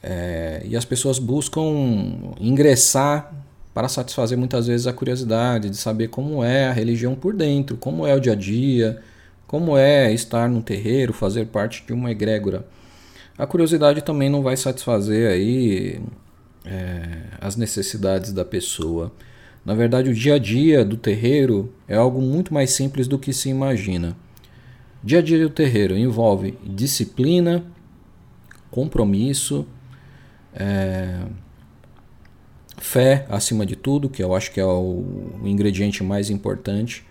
é, 0.00 0.62
e 0.64 0.76
as 0.76 0.84
pessoas 0.84 1.18
buscam 1.18 1.64
ingressar 2.40 3.34
para 3.74 3.88
satisfazer 3.88 4.38
muitas 4.38 4.68
vezes 4.68 4.86
a 4.86 4.92
curiosidade 4.92 5.68
de 5.68 5.76
saber 5.76 6.06
como 6.06 6.44
é 6.44 6.68
a 6.68 6.72
religião 6.72 7.16
por 7.16 7.34
dentro, 7.34 7.76
como 7.76 8.06
é 8.06 8.14
o 8.14 8.20
dia 8.20 8.34
a 8.34 8.36
dia 8.36 9.02
como 9.52 9.76
é 9.76 10.10
estar 10.10 10.48
num 10.48 10.62
terreiro, 10.62 11.12
fazer 11.12 11.44
parte 11.48 11.84
de 11.86 11.92
uma 11.92 12.10
egrégora. 12.10 12.66
A 13.36 13.46
curiosidade 13.46 14.02
também 14.02 14.30
não 14.30 14.42
vai 14.42 14.56
satisfazer 14.56 15.30
aí 15.30 16.00
é, 16.64 17.24
as 17.38 17.54
necessidades 17.54 18.32
da 18.32 18.46
pessoa. 18.46 19.12
Na 19.62 19.74
verdade, 19.74 20.08
o 20.08 20.14
dia 20.14 20.36
a 20.36 20.38
dia 20.38 20.82
do 20.82 20.96
terreiro 20.96 21.70
é 21.86 21.94
algo 21.94 22.22
muito 22.22 22.54
mais 22.54 22.70
simples 22.70 23.06
do 23.06 23.18
que 23.18 23.30
se 23.30 23.50
imagina. 23.50 24.16
Dia 25.04 25.18
a 25.18 25.22
dia 25.22 25.38
do 25.38 25.50
terreiro 25.50 25.98
envolve 25.98 26.58
disciplina, 26.64 27.62
compromisso, 28.70 29.66
é, 30.54 31.26
fé 32.78 33.26
acima 33.28 33.66
de 33.66 33.76
tudo, 33.76 34.08
que 34.08 34.22
eu 34.22 34.34
acho 34.34 34.50
que 34.50 34.60
é 34.60 34.64
o 34.64 35.04
ingrediente 35.44 36.02
mais 36.02 36.30
importante. 36.30 37.04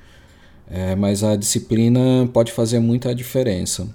É, 0.74 0.96
mas 0.96 1.22
a 1.22 1.36
disciplina 1.36 2.30
pode 2.32 2.54
fazer 2.54 2.80
muita 2.80 3.14
diferença. 3.14 3.94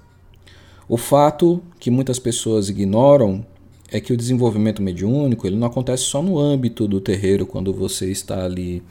O 0.86 0.98
fato 0.98 1.62
que 1.80 1.90
muitas 1.90 2.18
pessoas 2.18 2.68
ignoram 2.68 3.44
é 3.90 3.98
que 3.98 4.12
o 4.12 4.16
desenvolvimento 4.16 4.82
mediúnico 4.82 5.46
ele 5.46 5.56
não 5.56 5.68
acontece 5.68 6.02
só 6.02 6.20
no 6.20 6.38
âmbito 6.38 6.86
do 6.86 7.00
terreiro, 7.00 7.46
quando 7.46 7.72
você 7.72 8.10
está 8.10 8.44
ali 8.44 8.82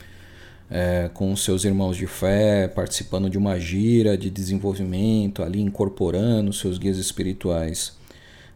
é, 0.68 1.12
com 1.14 1.36
seus 1.36 1.64
irmãos 1.64 1.96
de 1.96 2.08
fé, 2.08 2.68
participando 2.68 3.30
de 3.30 3.38
uma 3.38 3.60
gira 3.60 4.18
de 4.18 4.32
desenvolvimento, 4.32 5.44
ali 5.44 5.62
incorporando 5.62 6.52
seus 6.52 6.80
guias 6.80 6.98
espirituais. 6.98 7.96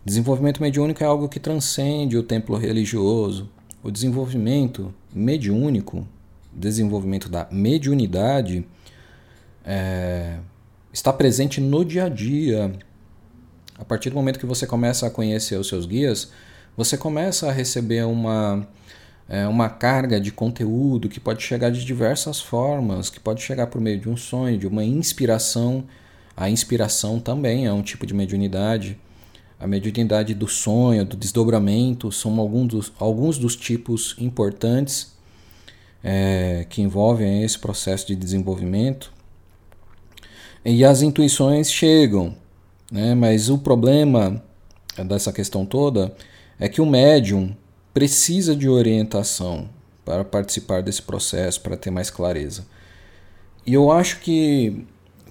Desenvolvimento 0.03 0.59
mediúnico 0.59 1.03
é 1.03 1.05
algo 1.05 1.29
que 1.29 1.39
transcende 1.39 2.17
o 2.17 2.24
templo 2.24 2.57
religioso. 2.57 3.48
O 3.83 3.91
desenvolvimento 3.91 4.91
mediúnico, 5.13 6.07
desenvolvimento 6.51 7.29
da 7.29 7.48
mediunidade, 7.51 8.65
é, 9.70 10.40
está 10.92 11.14
presente 11.14 11.62
no 11.62 11.86
dia 11.86 12.06
a 12.06 12.10
dia. 12.10 12.74
A 13.78 13.86
partir 13.86 14.10
do 14.10 14.16
momento 14.16 14.40
que 14.40 14.46
você 14.46 14.66
começa 14.66 15.06
a 15.06 15.12
conhecer 15.12 15.58
os 15.58 15.68
seus 15.68 15.86
guias, 15.86 16.32
você 16.76 16.98
começa 16.98 17.48
a 17.48 17.52
receber 17.52 18.04
uma, 18.04 18.68
é, 19.30 19.48
uma 19.48 19.70
carga 19.70 20.20
de 20.20 20.32
conteúdo 20.32 21.08
que 21.08 21.20
pode 21.20 21.44
chegar 21.44 21.70
de 21.70 21.86
diversas 21.86 22.42
formas, 22.42 23.12
que 23.12 23.20
pode 23.20 23.44
chegar 23.44 23.68
por 23.68 23.80
meio 23.80 24.00
de 24.00 24.10
um 24.10 24.18
sonho, 24.18 24.58
de 24.58 24.66
uma 24.66 24.84
inspiração. 24.84 25.84
A 26.36 26.50
inspiração 26.50 27.20
também 27.20 27.68
é 27.68 27.72
um 27.72 27.84
tipo 27.84 28.08
de 28.08 28.14
mediunidade. 28.14 28.98
A 29.60 29.68
mediunidade 29.68 30.34
do 30.34 30.48
sonho, 30.48 31.06
do 31.06 31.16
desdobramento, 31.16 32.12
são 32.12 32.40
alguns 32.40 32.68
dos, 32.70 32.94
alguns 32.98 33.38
dos 33.38 33.56
tipos 33.56 34.16
importantes 34.18 35.14
é, 36.04 36.66
que 36.70 36.82
envolvem 36.82 37.44
esse 37.44 37.60
processo 37.60 38.08
de 38.08 38.16
desenvolvimento. 38.16 39.19
E 40.63 40.84
as 40.84 41.01
intuições 41.01 41.72
chegam, 41.72 42.36
né? 42.92 43.16
mas 43.16 43.50
o 43.50 43.58
problema 43.58 44.44
dessa 45.06 45.32
questão 45.32 45.66
toda 45.66 46.13
é 46.60 46.68
que 46.68 46.82
o 46.82 46.86
médium 46.86 47.56
precisa 47.94 48.56
de 48.56 48.68
orientação 48.68 49.70
para 50.04 50.24
participar 50.24 50.82
desse 50.82 51.01
processo, 51.01 51.62
para 51.62 51.78
ter 51.78 51.92
mais 51.92 52.10
clareza. 52.10 52.66
E 53.66 53.74
eu 53.74 53.92
acho 53.92 54.20
que 54.20 54.86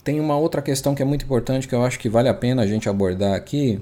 tem 0.05 0.21
uma 0.21 0.39
outra 0.39 0.63
questão 0.63 0.95
que 0.95 1.03
é 1.03 1.05
muito 1.05 1.25
importante 1.25 1.69
que 1.69 1.75
eu 1.75 1.85
acho 1.85 1.99
que 1.99 2.09
vale 2.09 2.29
a 2.29 2.35
pena 2.35 2.63
a 2.63 2.67
gente 2.67 2.89
abordar 2.89 3.35
aqui 3.35 3.81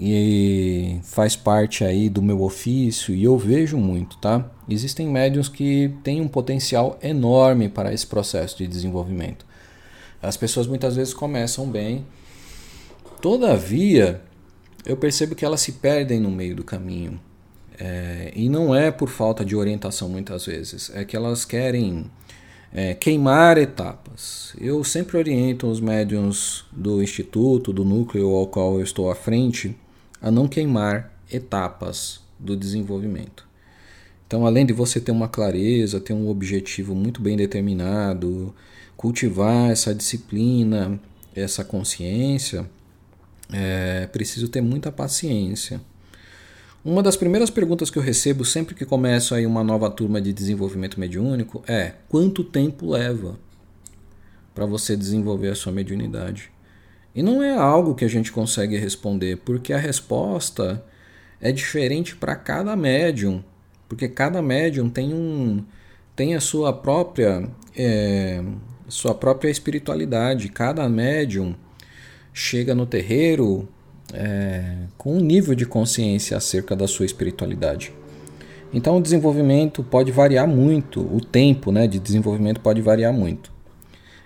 e 0.00 0.98
faz 1.04 1.36
parte 1.36 1.84
aí 1.84 2.08
do 2.08 2.20
meu 2.20 2.42
ofício 2.42 3.14
e 3.14 3.22
eu 3.22 3.38
vejo 3.38 3.76
muito, 3.76 4.16
tá? 4.18 4.50
Existem 4.68 5.06
médiums 5.06 5.48
que 5.48 5.92
têm 6.02 6.20
um 6.20 6.26
potencial 6.26 6.98
enorme 7.02 7.68
para 7.68 7.92
esse 7.92 8.06
processo 8.06 8.58
de 8.58 8.66
desenvolvimento. 8.66 9.46
As 10.24 10.36
pessoas 10.36 10.66
muitas 10.66 10.96
vezes 10.96 11.14
começam 11.14 11.70
bem, 11.70 12.04
todavia 13.20 14.22
eu 14.84 14.96
percebo 14.96 15.34
que 15.34 15.44
elas 15.44 15.60
se 15.60 15.72
perdem 15.72 16.20
no 16.20 16.30
meio 16.30 16.56
do 16.56 16.64
caminho. 16.64 17.20
É, 17.78 18.32
e 18.34 18.48
não 18.48 18.74
é 18.74 18.90
por 18.90 19.08
falta 19.08 19.44
de 19.44 19.54
orientação 19.56 20.08
muitas 20.08 20.46
vezes, 20.46 20.90
é 20.94 21.04
que 21.04 21.16
elas 21.16 21.44
querem 21.44 22.10
É, 22.76 22.92
queimar 22.92 23.56
etapas. 23.56 24.52
Eu 24.60 24.82
sempre 24.82 25.16
oriento 25.16 25.68
os 25.70 25.80
médiums 25.80 26.64
do 26.72 27.00
instituto, 27.00 27.72
do 27.72 27.84
núcleo 27.84 28.34
ao 28.34 28.48
qual 28.48 28.74
eu 28.74 28.82
estou 28.82 29.08
à 29.08 29.14
frente, 29.14 29.76
a 30.20 30.28
não 30.28 30.48
queimar 30.48 31.12
etapas 31.30 32.20
do 32.36 32.56
desenvolvimento. 32.56 33.46
Então, 34.26 34.44
além 34.44 34.66
de 34.66 34.72
você 34.72 35.00
ter 35.00 35.12
uma 35.12 35.28
clareza, 35.28 36.00
ter 36.00 36.14
um 36.14 36.28
objetivo 36.28 36.96
muito 36.96 37.22
bem 37.22 37.36
determinado, 37.36 38.52
cultivar 39.04 39.70
essa 39.70 39.94
disciplina, 39.94 40.98
essa 41.36 41.62
consciência, 41.62 42.64
é 43.52 44.06
preciso 44.06 44.48
ter 44.48 44.62
muita 44.62 44.90
paciência. 44.90 45.78
Uma 46.82 47.02
das 47.02 47.14
primeiras 47.14 47.50
perguntas 47.50 47.90
que 47.90 47.98
eu 47.98 48.02
recebo 48.02 48.46
sempre 48.46 48.74
que 48.74 48.86
começo 48.86 49.34
aí 49.34 49.44
uma 49.44 49.62
nova 49.62 49.90
turma 49.90 50.22
de 50.22 50.32
desenvolvimento 50.32 50.98
mediúnico 50.98 51.62
é: 51.68 51.92
quanto 52.08 52.42
tempo 52.42 52.92
leva 52.92 53.38
para 54.54 54.64
você 54.64 54.96
desenvolver 54.96 55.50
a 55.50 55.54
sua 55.54 55.70
mediunidade? 55.70 56.50
E 57.14 57.22
não 57.22 57.42
é 57.42 57.54
algo 57.54 57.94
que 57.94 58.06
a 58.06 58.08
gente 58.08 58.32
consegue 58.32 58.78
responder, 58.78 59.36
porque 59.36 59.74
a 59.74 59.78
resposta 59.78 60.82
é 61.42 61.52
diferente 61.52 62.16
para 62.16 62.34
cada 62.34 62.74
médium, 62.74 63.44
porque 63.86 64.08
cada 64.08 64.40
médium 64.40 64.88
tem 64.88 65.12
um 65.12 65.62
tem 66.16 66.34
a 66.34 66.40
sua 66.40 66.72
própria 66.72 67.50
é, 67.76 68.42
sua 68.94 69.14
própria 69.14 69.50
espiritualidade. 69.50 70.48
Cada 70.48 70.88
médium 70.88 71.54
chega 72.32 72.74
no 72.74 72.86
terreiro 72.86 73.68
é, 74.12 74.76
com 74.96 75.16
um 75.16 75.20
nível 75.20 75.54
de 75.54 75.66
consciência 75.66 76.36
acerca 76.36 76.76
da 76.76 76.86
sua 76.86 77.04
espiritualidade. 77.04 77.92
Então 78.72 78.96
o 78.96 79.02
desenvolvimento 79.02 79.82
pode 79.82 80.12
variar 80.12 80.46
muito, 80.46 81.00
o 81.00 81.20
tempo 81.20 81.72
né, 81.72 81.88
de 81.88 81.98
desenvolvimento 81.98 82.60
pode 82.60 82.80
variar 82.80 83.12
muito. 83.12 83.52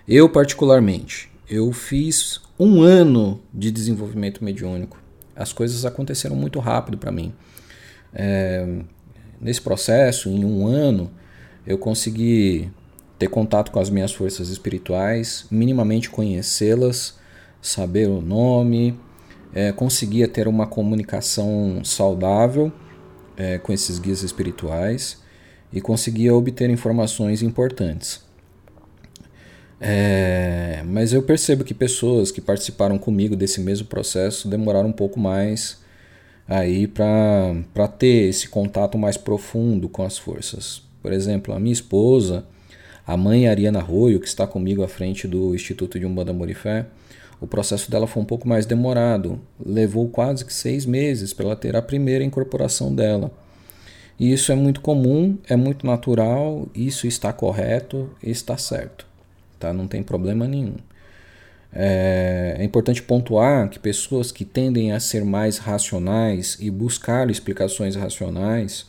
Eu, 0.07 0.29
particularmente, 0.29 1.31
eu 1.49 1.71
fiz 1.71 2.39
um 2.59 2.81
ano 2.81 3.41
de 3.51 3.71
desenvolvimento 3.71 4.43
mediúnico. 4.43 5.01
As 5.35 5.51
coisas 5.51 5.83
aconteceram 5.83 6.35
muito 6.35 6.59
rápido 6.59 6.97
para 6.97 7.11
mim. 7.11 7.33
É, 8.13 8.67
nesse 9.41 9.61
processo, 9.61 10.29
em 10.29 10.45
um 10.45 10.67
ano, 10.67 11.11
eu 11.65 11.77
consegui 11.77 12.69
ter 13.19 13.27
contato 13.27 13.69
com 13.69 13.79
as 13.79 13.89
minhas 13.89 14.13
forças 14.13 14.47
espirituais, 14.47 15.45
minimamente 15.51 16.09
conhecê-las, 16.09 17.19
saber 17.61 18.07
o 18.07 18.21
nome, 18.21 18.97
é, 19.53 19.73
conseguia 19.73 20.25
ter 20.25 20.47
uma 20.47 20.65
comunicação 20.65 21.81
saudável 21.83 22.71
é, 23.35 23.57
com 23.57 23.73
esses 23.73 23.99
guias 23.99 24.23
espirituais 24.23 25.21
e 25.71 25.81
conseguia 25.81 26.33
obter 26.33 26.69
informações 26.69 27.43
importantes. 27.43 28.21
É, 29.81 30.81
mas 30.85 31.11
eu 31.11 31.21
percebo 31.21 31.63
que 31.63 31.73
pessoas 31.73 32.31
que 32.31 32.41
participaram 32.41 32.97
comigo 32.97 33.35
desse 33.35 33.59
mesmo 33.59 33.87
processo 33.87 34.47
demoraram 34.47 34.89
um 34.89 34.93
pouco 34.93 35.19
mais 35.19 35.79
aí 36.47 36.87
para 36.87 37.87
ter 37.97 38.29
esse 38.29 38.47
contato 38.47 38.97
mais 38.97 39.17
profundo 39.17 39.89
com 39.89 40.03
as 40.03 40.17
forças. 40.17 40.81
Por 41.01 41.13
exemplo, 41.13 41.53
a 41.53 41.59
minha 41.59 41.73
esposa, 41.73 42.45
a 43.09 43.17
mãe 43.17 43.47
Ariana 43.47 43.79
Arroio, 43.79 44.19
que 44.19 44.27
está 44.27 44.45
comigo 44.45 44.83
à 44.83 44.87
frente 44.87 45.27
do 45.27 45.55
Instituto 45.55 45.99
de 45.99 46.05
Umbanda 46.05 46.31
Morifé, 46.31 46.85
o 47.41 47.47
processo 47.47 47.89
dela 47.89 48.05
foi 48.05 48.21
um 48.21 48.25
pouco 48.25 48.47
mais 48.47 48.67
demorado, 48.67 49.41
levou 49.59 50.07
quase 50.09 50.45
que 50.45 50.53
seis 50.53 50.85
meses 50.85 51.33
para 51.33 51.45
ela 51.45 51.55
ter 51.55 51.75
a 51.75 51.81
primeira 51.81 52.23
incorporação 52.23 52.93
dela. 52.93 53.31
E 54.19 54.31
isso 54.31 54.51
é 54.51 54.55
muito 54.55 54.79
comum, 54.79 55.39
é 55.47 55.55
muito 55.55 55.87
natural, 55.87 56.69
isso 56.75 57.07
está 57.07 57.33
correto 57.33 58.11
está 58.21 58.59
certo, 58.59 59.07
tá? 59.57 59.73
não 59.73 59.87
tem 59.87 60.03
problema 60.03 60.47
nenhum. 60.47 60.75
É, 61.73 62.57
é 62.59 62.63
importante 62.63 63.01
pontuar 63.01 63.69
que 63.69 63.79
pessoas 63.79 64.31
que 64.31 64.45
tendem 64.45 64.91
a 64.91 64.99
ser 64.99 65.25
mais 65.25 65.57
racionais 65.57 66.57
e 66.59 66.69
buscar 66.69 67.31
explicações 67.31 67.95
racionais 67.95 68.85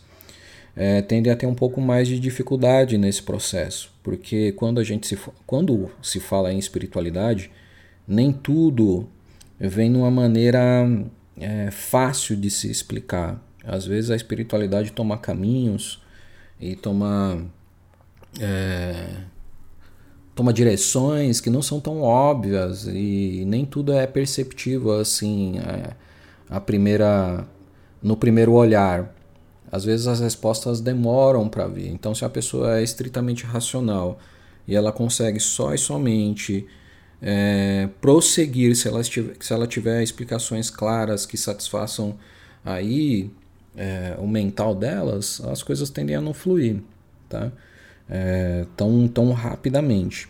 é, 0.77 1.03
tendem 1.03 1.33
a 1.33 1.37
ter 1.37 1.47
um 1.47 1.55
pouco 1.55 1.81
mais 1.81 2.09
de 2.09 2.19
dificuldade 2.19 2.97
nesse 2.97 3.23
processo, 3.23 3.93
porque 4.03 4.53
quando 4.53 4.81
a 4.81 4.85
gente 4.85 5.07
se, 5.07 5.19
quando 5.47 5.91
se 6.03 6.21
fala 6.21 6.53
em 6.53 6.59
espiritualidade, 6.59 7.51
nem 8.07 8.33
tudo 8.33 9.09
vem 9.59 9.91
numa 9.91 10.11
maneira 10.11 10.61
é, 11.39 11.71
fácil 11.71 12.37
de 12.37 12.51
se 12.51 12.71
explicar. 12.71 13.43
Às 13.65 13.87
vezes 13.87 14.11
a 14.11 14.17
espiritualidade 14.17 14.93
toma 14.93 15.19
caminhos 15.19 16.03
e 16.59 16.75
toma, 16.75 17.45
é, 18.41 19.07
toma 20.35 20.53
direções 20.53 21.41
que 21.41 21.51
não 21.51 21.61
são 21.61 21.79
tão 21.79 22.01
óbvias 22.01 22.87
e 22.87 23.45
nem 23.47 23.67
tudo 23.67 23.93
é 23.93 24.07
perceptível 24.07 24.93
assim 24.93 25.59
é, 25.59 25.95
a 26.49 26.61
primeira 26.61 27.47
no 28.03 28.17
primeiro 28.17 28.53
olhar. 28.53 29.15
Às 29.71 29.85
vezes 29.85 30.07
as 30.07 30.21
respostas 30.21 30.81
demoram 30.81 31.49
para 31.49 31.67
vir. 31.67 31.89
Então, 31.89 32.15
se 32.15 32.25
a 32.25 32.29
pessoa 32.29 32.79
é 32.79 32.83
estritamente 32.83 33.45
racional 33.45 34.19
e 34.67 34.75
ela 34.75 34.93
consegue 34.93 35.41
só 35.41 35.73
e 35.73 35.79
somente 35.79 36.67
é, 37.23 37.89
prosseguir 38.01 38.75
se 38.75 38.89
ela, 38.89 39.03
tiver, 39.03 39.37
se 39.41 39.53
ela 39.53 39.67
tiver 39.67 40.03
explicações 40.03 40.71
claras 40.71 41.27
que 41.27 41.37
satisfaçam 41.37 42.19
aí 42.65 43.31
é, 43.77 44.17
o 44.19 44.27
mental 44.27 44.75
delas, 44.75 45.41
as 45.43 45.63
coisas 45.63 45.91
tendem 45.91 46.17
a 46.17 46.21
não 46.21 46.35
fluir 46.35 46.83
tá? 47.31 47.51
É, 48.11 48.67
tão, 48.77 49.09
tão 49.09 49.31
rapidamente. 49.33 50.29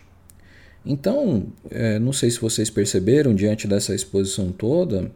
Então, 0.85 1.47
é, 1.69 1.99
não 1.99 2.13
sei 2.13 2.29
se 2.31 2.39
vocês 2.39 2.69
perceberam 2.69 3.35
diante 3.35 3.67
dessa 3.67 3.93
exposição 3.93 4.51
toda, 4.51 5.11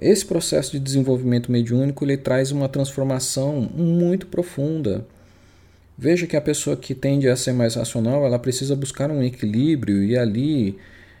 esse 0.00 0.24
processo 0.24 0.72
de 0.72 0.80
desenvolvimento 0.80 1.52
mediúnico 1.52 2.04
ele 2.04 2.16
traz 2.16 2.50
uma 2.50 2.68
transformação 2.68 3.60
muito 3.60 4.26
profunda 4.26 5.06
Veja 6.02 6.26
que 6.26 6.34
a 6.34 6.40
pessoa 6.40 6.78
que 6.78 6.94
tende 6.94 7.28
a 7.28 7.36
ser 7.36 7.52
mais 7.52 7.74
racional, 7.74 8.24
ela 8.24 8.38
precisa 8.38 8.74
buscar 8.74 9.10
um 9.10 9.22
equilíbrio 9.22 10.02
e 10.02 10.16
ali 10.16 10.78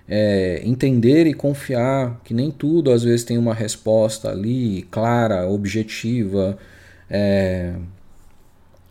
é, 0.08 0.62
entender 0.64 1.26
e 1.26 1.34
confiar 1.34 2.18
que 2.24 2.32
nem 2.32 2.50
tudo 2.50 2.90
às 2.90 3.02
vezes 3.02 3.22
tem 3.22 3.36
uma 3.36 3.52
resposta 3.52 4.30
ali 4.30 4.88
clara, 4.90 5.46
objetiva, 5.46 6.56
é, 7.10 7.74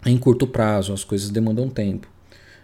em 0.05 0.15
curto 0.15 0.45
prazo, 0.45 0.93
as 0.93 1.03
coisas 1.03 1.31
demandam 1.31 1.67
tempo. 1.67 2.07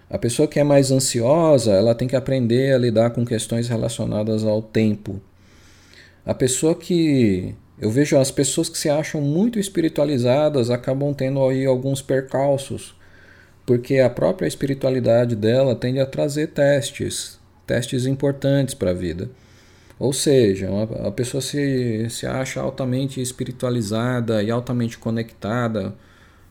A 0.08 0.20
pessoa 0.20 0.48
que 0.48 0.60
é 0.60 0.64
mais 0.64 0.92
ansiosa, 0.92 1.72
ela 1.72 1.96
tem 1.96 2.08
que 2.08 2.16
aprender 2.16 2.76
a 2.76 2.78
lidar 2.78 3.10
com 3.10 3.26
questões 3.26 3.68
relacionadas 3.68 4.44
ao 4.44 4.62
tempo. 4.62 5.20
A 6.26 6.34
pessoa 6.34 6.76
que 6.76 7.56
eu 7.80 7.90
vejo 7.90 8.18
as 8.18 8.32
pessoas 8.32 8.70
que 8.70 8.78
se 8.78 8.90
acham 8.90 9.22
muito 9.22 9.60
espiritualizadas 9.60 10.70
acabam 10.70 11.14
tendo 11.14 11.46
aí 11.46 11.66
alguns 11.66 12.02
percalços 12.02 12.96
porque 13.66 14.00
a 14.00 14.10
própria 14.10 14.48
espiritualidade 14.48 15.36
dela 15.36 15.76
tende 15.76 16.00
a 16.00 16.06
trazer 16.06 16.48
testes, 16.48 17.40
testes 17.66 18.06
importantes 18.06 18.76
para 18.76 18.92
a 18.92 18.94
vida. 18.94 19.30
Ou 19.98 20.14
seja, 20.14 20.70
a 21.04 21.12
pessoa 21.12 21.42
se, 21.42 22.08
se 22.10 22.28
acha 22.28 22.62
altamente 22.62 23.22
espiritualizada 23.22 24.44
e 24.44 24.52
altamente 24.52 24.98
conectada 24.98 25.96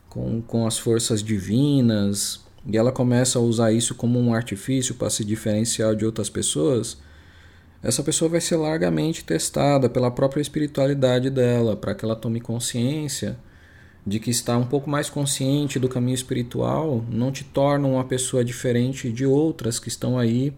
com, 0.09 0.41
com 0.41 0.67
as 0.67 0.77
forças 0.77 1.23
divinas, 1.23 2.43
e 2.67 2.75
ela 2.75 2.91
começa 2.91 3.37
a 3.37 3.41
usar 3.41 3.71
isso 3.71 3.93
como 3.93 4.19
um 4.19 4.33
artifício 4.33 4.95
para 4.95 5.11
se 5.11 5.23
diferenciar 5.23 5.95
de 5.95 6.05
outras 6.05 6.29
pessoas, 6.29 6.97
essa 7.85 8.01
pessoa 8.01 8.27
vai 8.27 8.41
ser 8.41 8.55
largamente 8.55 9.23
testada 9.23 9.87
pela 9.87 10.09
própria 10.09 10.41
espiritualidade 10.41 11.29
dela, 11.29 11.75
para 11.75 11.93
que 11.93 12.03
ela 12.03 12.15
tome 12.15 12.41
consciência 12.41 13.37
de 14.05 14.19
que 14.19 14.31
estar 14.31 14.57
um 14.57 14.65
pouco 14.65 14.89
mais 14.89 15.07
consciente 15.07 15.77
do 15.77 15.87
caminho 15.87 16.15
espiritual 16.15 17.05
não 17.09 17.31
te 17.31 17.43
torna 17.43 17.87
uma 17.87 18.03
pessoa 18.03 18.43
diferente 18.43 19.11
de 19.11 19.25
outras 19.25 19.79
que 19.79 19.87
estão 19.87 20.17
aí 20.17 20.51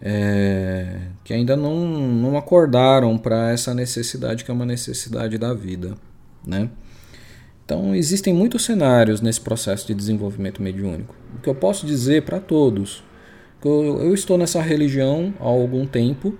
é, 0.00 0.98
que 1.22 1.34
ainda 1.34 1.54
não, 1.56 1.86
não 1.86 2.38
acordaram 2.38 3.18
para 3.18 3.50
essa 3.50 3.74
necessidade 3.74 4.42
que 4.42 4.50
é 4.50 4.54
uma 4.54 4.64
necessidade 4.64 5.36
da 5.36 5.52
vida, 5.52 5.94
né? 6.46 6.70
Então 7.64 7.94
existem 7.94 8.32
muitos 8.32 8.64
cenários 8.64 9.20
nesse 9.20 9.40
processo 9.42 9.86
de 9.86 9.94
desenvolvimento 9.94 10.62
mediúnico. 10.62 11.14
O 11.36 11.42
que 11.42 11.48
eu 11.48 11.54
posso 11.54 11.86
dizer 11.86 12.22
para 12.22 12.40
todos, 12.40 13.04
eu, 13.68 14.02
eu 14.02 14.14
estou 14.14 14.38
nessa 14.38 14.60
religião 14.60 15.34
há 15.40 15.44
algum 15.44 15.86
tempo 15.86 16.36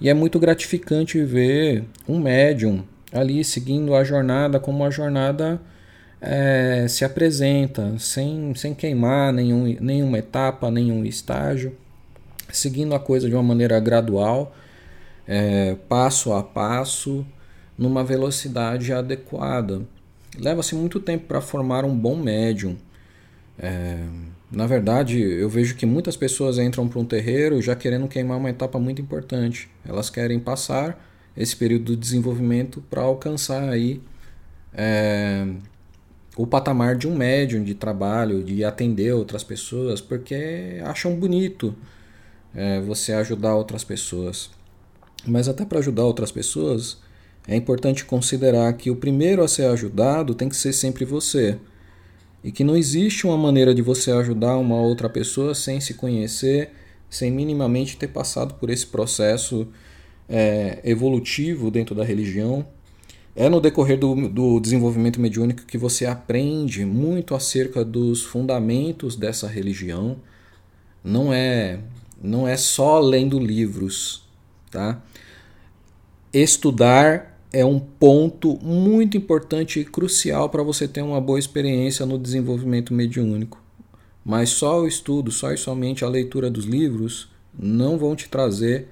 e 0.00 0.08
é 0.08 0.14
muito 0.14 0.38
gratificante 0.38 1.22
ver 1.24 1.84
um 2.08 2.18
médium 2.18 2.84
ali 3.12 3.42
seguindo 3.44 3.94
a 3.94 4.04
jornada 4.04 4.60
como 4.60 4.84
a 4.84 4.90
jornada 4.90 5.60
é, 6.20 6.86
se 6.88 7.04
apresenta, 7.04 7.98
sem, 7.98 8.54
sem 8.54 8.74
queimar 8.74 9.32
nenhum, 9.32 9.76
nenhuma 9.80 10.18
etapa, 10.18 10.70
nenhum 10.70 11.04
estágio, 11.04 11.76
seguindo 12.50 12.94
a 12.94 13.00
coisa 13.00 13.28
de 13.28 13.34
uma 13.34 13.42
maneira 13.42 13.78
gradual, 13.78 14.54
é, 15.26 15.76
passo 15.88 16.32
a 16.32 16.42
passo, 16.42 17.24
numa 17.76 18.02
velocidade 18.02 18.92
adequada. 18.92 19.82
Leva-se 20.36 20.74
muito 20.74 20.98
tempo 20.98 21.26
para 21.26 21.40
formar 21.40 21.84
um 21.84 21.96
bom 21.96 22.16
médium. 22.16 22.76
É, 23.58 23.98
Na 24.50 24.66
verdade, 24.66 25.20
eu 25.20 25.48
vejo 25.48 25.76
que 25.76 25.84
muitas 25.84 26.16
pessoas 26.16 26.58
entram 26.58 26.88
para 26.88 26.98
um 26.98 27.04
terreiro 27.04 27.60
já 27.60 27.76
querendo 27.76 28.08
queimar 28.08 28.38
uma 28.38 28.48
etapa 28.48 28.78
muito 28.78 29.00
importante. 29.02 29.68
Elas 29.86 30.08
querem 30.08 30.40
passar 30.40 30.98
esse 31.36 31.54
período 31.54 31.94
de 31.94 31.96
desenvolvimento 31.96 32.82
para 32.88 33.02
alcançar 33.02 33.68
aí 33.68 34.00
é, 34.72 35.46
o 36.36 36.46
patamar 36.46 36.96
de 36.96 37.06
um 37.06 37.14
médium 37.14 37.62
de 37.62 37.74
trabalho, 37.74 38.42
de 38.42 38.64
atender 38.64 39.12
outras 39.12 39.44
pessoas, 39.44 40.00
porque 40.00 40.80
acham 40.82 41.14
bonito 41.14 41.74
é, 42.54 42.80
você 42.80 43.12
ajudar 43.12 43.54
outras 43.54 43.84
pessoas. 43.84 44.50
Mas 45.26 45.46
até 45.46 45.64
para 45.64 45.80
ajudar 45.80 46.04
outras 46.04 46.32
pessoas, 46.32 46.98
é 47.46 47.54
importante 47.54 48.04
considerar 48.04 48.72
que 48.74 48.90
o 48.90 48.96
primeiro 48.96 49.42
a 49.42 49.48
ser 49.48 49.66
ajudado 49.66 50.34
tem 50.34 50.48
que 50.48 50.56
ser 50.56 50.72
sempre 50.72 51.04
você 51.04 51.58
e 52.48 52.50
que 52.50 52.64
não 52.64 52.74
existe 52.74 53.26
uma 53.26 53.36
maneira 53.36 53.74
de 53.74 53.82
você 53.82 54.10
ajudar 54.10 54.56
uma 54.56 54.76
outra 54.80 55.06
pessoa 55.06 55.54
sem 55.54 55.82
se 55.82 55.92
conhecer, 55.92 56.70
sem 57.10 57.30
minimamente 57.30 57.98
ter 57.98 58.08
passado 58.08 58.54
por 58.54 58.70
esse 58.70 58.86
processo 58.86 59.68
é, 60.26 60.80
evolutivo 60.82 61.70
dentro 61.70 61.94
da 61.94 62.02
religião. 62.02 62.66
É 63.36 63.50
no 63.50 63.60
decorrer 63.60 63.98
do, 63.98 64.30
do 64.30 64.60
desenvolvimento 64.60 65.20
mediúnico 65.20 65.66
que 65.66 65.76
você 65.76 66.06
aprende 66.06 66.86
muito 66.86 67.34
acerca 67.34 67.84
dos 67.84 68.22
fundamentos 68.22 69.14
dessa 69.14 69.46
religião. 69.46 70.16
Não 71.04 71.30
é, 71.30 71.80
não 72.18 72.48
é 72.48 72.56
só 72.56 72.98
lendo 72.98 73.38
livros, 73.38 74.26
tá? 74.70 75.02
Estudar 76.32 77.27
é 77.52 77.64
um 77.64 77.78
ponto 77.78 78.58
muito 78.62 79.16
importante 79.16 79.80
e 79.80 79.84
crucial 79.84 80.48
para 80.48 80.62
você 80.62 80.86
ter 80.86 81.02
uma 81.02 81.20
boa 81.20 81.38
experiência 81.38 82.04
no 82.04 82.18
desenvolvimento 82.18 82.92
mediúnico. 82.92 83.62
Mas 84.24 84.50
só 84.50 84.82
o 84.82 84.86
estudo, 84.86 85.30
só 85.30 85.52
e 85.52 85.56
somente 85.56 86.04
a 86.04 86.08
leitura 86.08 86.50
dos 86.50 86.66
livros 86.66 87.30
não 87.58 87.96
vão 87.96 88.14
te 88.14 88.28
trazer 88.28 88.88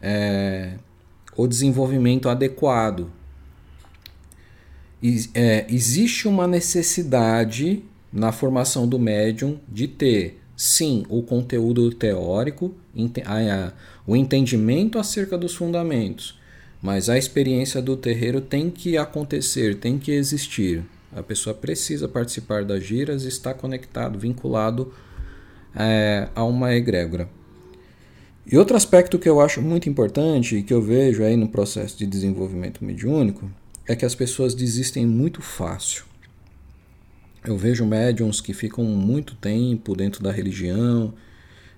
é, 0.00 0.74
o 1.36 1.46
desenvolvimento 1.46 2.28
adequado. 2.28 3.10
É, 5.34 5.66
existe 5.68 6.26
uma 6.26 6.46
necessidade 6.46 7.84
na 8.10 8.32
formação 8.32 8.88
do 8.88 8.98
médium 8.98 9.58
de 9.68 9.88
ter, 9.88 10.40
sim, 10.56 11.04
o 11.08 11.22
conteúdo 11.22 11.90
teórico, 11.92 12.74
o 14.06 14.16
entendimento 14.16 14.98
acerca 14.98 15.36
dos 15.36 15.54
fundamentos 15.54 16.40
mas 16.82 17.08
a 17.08 17.16
experiência 17.16 17.80
do 17.80 17.96
terreiro 17.96 18.40
tem 18.40 18.68
que 18.68 18.98
acontecer, 18.98 19.76
tem 19.76 19.98
que 19.98 20.10
existir. 20.10 20.82
A 21.14 21.22
pessoa 21.22 21.54
precisa 21.54 22.08
participar 22.08 22.64
das 22.64 22.82
giras, 22.82 23.22
está 23.22 23.54
conectado, 23.54 24.18
vinculado 24.18 24.92
é, 25.76 26.28
a 26.34 26.42
uma 26.42 26.74
egrégora. 26.74 27.28
E 28.44 28.58
outro 28.58 28.76
aspecto 28.76 29.20
que 29.20 29.28
eu 29.28 29.40
acho 29.40 29.62
muito 29.62 29.88
importante 29.88 30.56
e 30.56 30.62
que 30.64 30.74
eu 30.74 30.82
vejo 30.82 31.22
aí 31.22 31.36
no 31.36 31.48
processo 31.48 31.96
de 31.96 32.04
desenvolvimento 32.04 32.84
mediúnico 32.84 33.48
é 33.86 33.94
que 33.94 34.04
as 34.04 34.16
pessoas 34.16 34.52
desistem 34.52 35.06
muito 35.06 35.40
fácil. 35.40 36.04
Eu 37.44 37.56
vejo 37.56 37.86
médiums 37.86 38.40
que 38.40 38.52
ficam 38.52 38.84
muito 38.84 39.36
tempo 39.36 39.94
dentro 39.94 40.22
da 40.22 40.32
religião, 40.32 41.14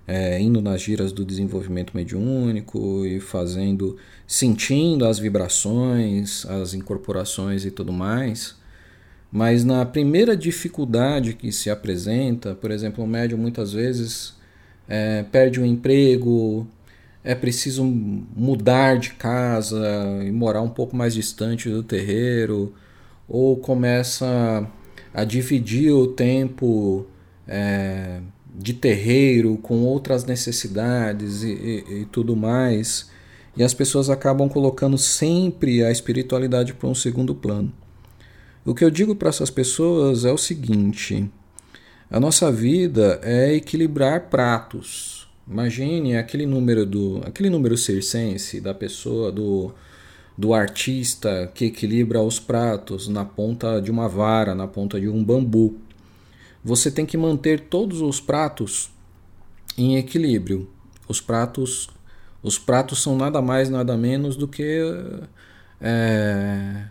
é, 0.07 0.41
indo 0.41 0.61
nas 0.61 0.83
giras 0.83 1.13
do 1.13 1.25
desenvolvimento 1.25 1.93
mediúnico 1.95 3.05
e 3.07 3.21
fazendo, 3.21 3.97
sentindo 4.27 5.07
as 5.07 5.19
vibrações, 5.19 6.45
as 6.47 6.75
incorporações 6.75 7.65
e 7.65 7.71
tudo 7.71 7.93
mais. 7.93 8.57
Mas 9.33 9.65
na 9.65 9.85
primeira 9.85 10.37
dificuldade 10.37 11.35
que 11.35 11.51
se 11.51 11.69
apresenta, 11.71 12.55
por 12.55 12.71
exemplo, 12.71 13.03
o 13.03 13.07
médium 13.07 13.39
muitas 13.39 13.73
vezes 13.73 14.35
é, 14.89 15.25
perde 15.25 15.61
o 15.61 15.65
emprego, 15.67 16.67
é 17.25 17.35
preciso 17.35 17.83
mudar 17.85 18.99
de 18.99 19.15
casa 19.15 19.83
e 20.25 20.31
morar 20.31 20.61
um 20.61 20.69
pouco 20.69 20.95
mais 20.95 21.15
distante 21.15 21.69
do 21.71 21.83
terreiro, 21.83 22.75
ou 23.29 23.57
começa 23.57 24.69
a 25.13 25.25
dividir 25.25 25.91
o 25.93 26.07
tempo 26.09 27.07
é, 27.49 28.21
de 28.55 28.73
terreiro, 28.73 29.57
com 29.59 29.83
outras 29.83 30.25
necessidades 30.25 31.43
e, 31.43 31.53
e, 31.53 32.01
e 32.01 32.05
tudo 32.07 32.37
mais, 32.37 33.11
e 33.57 33.63
as 33.63 33.75
pessoas 33.75 34.09
acabam 34.09 34.49
colocando 34.49 34.97
sempre 34.97 35.85
a 35.85 35.91
espiritualidade 35.91 36.75
para 36.75 36.89
um 36.89 36.95
segundo 36.95 37.35
plano. 37.35 37.73
O 38.65 38.75
que 38.75 38.85
eu 38.85 38.91
digo 38.91 39.15
para 39.15 39.29
essas 39.29 39.51
pessoas 39.51 40.25
é 40.25 40.33
o 40.33 40.39
seguinte: 40.39 41.29
a 42.11 42.19
nossa 42.21 42.51
vida 42.51 43.21
é 43.23 43.55
equilibrar 43.55 44.29
pratos. 44.29 45.29
Imagine 45.47 46.17
aquele 46.17 46.47
número 46.47 46.87
do 46.87 47.21
aquele 47.27 47.51
número 47.51 47.77
circense 47.77 48.61
da 48.61 48.73
pessoa 48.73 49.31
do 49.31 49.73
do 50.37 50.53
artista 50.53 51.49
que 51.55 51.67
equilibra 51.67 52.21
os 52.21 52.41
pratos 52.41 53.07
na 53.07 53.25
ponta 53.25 53.81
de 53.81 53.91
uma 53.91 54.09
vara, 54.09 54.53
na 54.53 54.67
ponta 54.67 54.99
de 55.01 55.09
um 55.09 55.23
bambu 55.23 55.77
você 56.65 56.91
tem 56.91 57.05
que 57.05 57.17
manter 57.17 57.61
todos 57.61 58.01
os 58.01 58.21
pratos 58.21 58.91
em 59.77 59.97
equilíbrio. 59.97 60.71
Os 61.07 61.21
pratos, 61.21 61.91
os 62.43 62.59
pratos 62.59 63.03
são 63.03 63.17
nada 63.17 63.43
mais 63.43 63.69
nada 63.69 63.97
menos 63.97 64.35
do 64.35 64.49
que 64.49 64.81
é, 65.81 66.85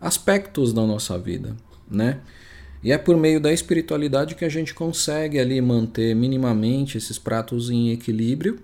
aspectos 0.00 0.72
da 0.72 0.82
nossa 0.82 1.18
vida, 1.18 1.56
né? 1.90 2.20
E 2.82 2.92
é 2.92 2.98
por 2.98 3.16
meio 3.16 3.40
da 3.40 3.52
espiritualidade 3.52 4.34
que 4.34 4.44
a 4.44 4.48
gente 4.48 4.74
consegue 4.74 5.40
ali 5.40 5.58
manter 5.60 6.14
minimamente 6.14 6.98
esses 6.98 7.18
pratos 7.18 7.70
em 7.70 7.90
equilíbrio. 7.90 8.60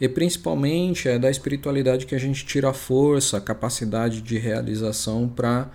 E 0.00 0.08
principalmente 0.08 1.08
é 1.08 1.18
da 1.18 1.30
espiritualidade 1.30 2.04
que 2.04 2.14
a 2.14 2.18
gente 2.18 2.44
tira 2.44 2.70
a 2.70 2.74
força, 2.74 3.36
a 3.36 3.40
capacidade 3.40 4.22
de 4.22 4.38
realização 4.38 5.28
para 5.28 5.70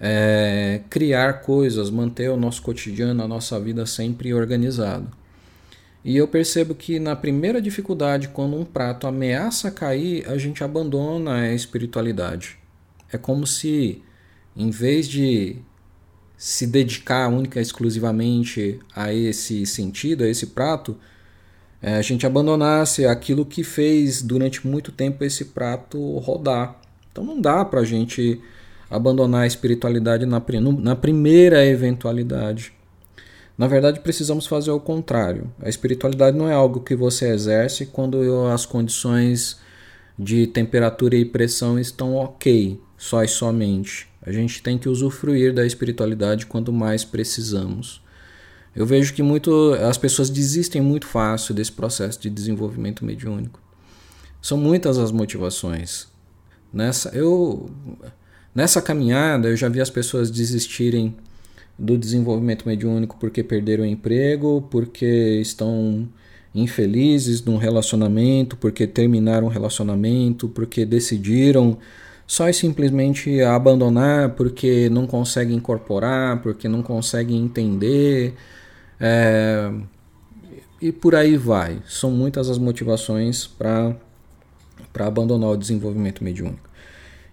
é, 0.00 0.80
criar 0.90 1.40
coisas, 1.40 1.90
manter 1.90 2.30
o 2.30 2.36
nosso 2.36 2.62
cotidiano, 2.62 3.22
a 3.22 3.28
nossa 3.28 3.58
vida 3.58 3.86
sempre 3.86 4.32
organizado. 4.34 5.08
E 6.04 6.16
eu 6.16 6.28
percebo 6.28 6.74
que 6.74 7.00
na 7.00 7.16
primeira 7.16 7.60
dificuldade, 7.60 8.28
quando 8.28 8.56
um 8.56 8.64
prato 8.64 9.06
ameaça 9.06 9.70
cair, 9.70 10.24
a 10.28 10.38
gente 10.38 10.62
abandona 10.62 11.34
a 11.34 11.52
espiritualidade. 11.52 12.58
É 13.12 13.18
como 13.18 13.46
se, 13.46 14.02
em 14.54 14.70
vez 14.70 15.08
de 15.08 15.56
se 16.36 16.66
dedicar 16.66 17.28
única 17.28 17.58
e 17.58 17.62
exclusivamente 17.62 18.78
a 18.94 19.12
esse 19.12 19.66
sentido, 19.66 20.22
a 20.22 20.28
esse 20.28 20.48
prato, 20.48 20.96
é, 21.80 21.96
a 21.96 22.02
gente 22.02 22.26
abandonasse 22.26 23.06
aquilo 23.06 23.44
que 23.44 23.64
fez 23.64 24.22
durante 24.22 24.66
muito 24.66 24.92
tempo 24.92 25.24
esse 25.24 25.46
prato 25.46 26.18
rodar. 26.18 26.80
Então 27.10 27.24
não 27.24 27.40
dá 27.40 27.64
para 27.64 27.80
a 27.80 27.84
gente 27.84 28.40
abandonar 28.90 29.42
a 29.42 29.46
espiritualidade 29.46 30.26
na, 30.26 30.42
na 30.78 30.96
primeira 30.96 31.64
eventualidade. 31.64 32.72
Na 33.58 33.66
verdade, 33.66 34.00
precisamos 34.00 34.46
fazer 34.46 34.70
o 34.70 34.80
contrário. 34.80 35.50
A 35.60 35.68
espiritualidade 35.68 36.36
não 36.36 36.48
é 36.48 36.52
algo 36.52 36.80
que 36.80 36.94
você 36.94 37.30
exerce 37.30 37.86
quando 37.86 38.46
as 38.52 38.66
condições 38.66 39.58
de 40.18 40.46
temperatura 40.46 41.16
e 41.16 41.24
pressão 41.24 41.78
estão 41.78 42.14
ok, 42.14 42.80
só 42.96 43.22
e 43.24 43.28
somente. 43.28 44.08
A 44.22 44.30
gente 44.30 44.62
tem 44.62 44.76
que 44.76 44.88
usufruir 44.88 45.54
da 45.54 45.64
espiritualidade 45.64 46.46
quando 46.46 46.72
mais 46.72 47.04
precisamos. 47.04 48.02
Eu 48.74 48.84
vejo 48.84 49.14
que 49.14 49.22
muito, 49.22 49.72
as 49.80 49.96
pessoas 49.96 50.28
desistem 50.28 50.82
muito 50.82 51.06
fácil 51.06 51.54
desse 51.54 51.72
processo 51.72 52.20
de 52.20 52.28
desenvolvimento 52.28 53.04
mediúnico. 53.04 53.58
São 54.42 54.58
muitas 54.58 54.98
as 54.98 55.10
motivações. 55.10 56.08
Nessa, 56.70 57.08
eu 57.10 57.70
Nessa 58.56 58.80
caminhada, 58.80 59.48
eu 59.48 59.56
já 59.56 59.68
vi 59.68 59.82
as 59.82 59.90
pessoas 59.90 60.30
desistirem 60.30 61.14
do 61.78 61.98
desenvolvimento 61.98 62.66
mediúnico 62.66 63.18
porque 63.20 63.42
perderam 63.42 63.84
o 63.84 63.86
emprego, 63.86 64.66
porque 64.70 65.38
estão 65.42 66.08
infelizes 66.54 67.44
num 67.44 67.58
relacionamento, 67.58 68.56
porque 68.56 68.86
terminaram 68.86 69.46
um 69.46 69.50
relacionamento, 69.50 70.48
porque 70.48 70.86
decidiram 70.86 71.76
só 72.26 72.48
e 72.48 72.54
simplesmente 72.54 73.42
abandonar 73.42 74.30
porque 74.30 74.88
não 74.88 75.06
conseguem 75.06 75.58
incorporar, 75.58 76.40
porque 76.40 76.66
não 76.66 76.82
conseguem 76.82 77.36
entender. 77.36 78.32
É... 78.98 79.70
E 80.80 80.90
por 80.92 81.14
aí 81.14 81.36
vai. 81.36 81.82
São 81.86 82.10
muitas 82.10 82.48
as 82.48 82.56
motivações 82.56 83.46
para 83.46 83.94
abandonar 84.98 85.50
o 85.50 85.56
desenvolvimento 85.58 86.24
mediúnico. 86.24 86.66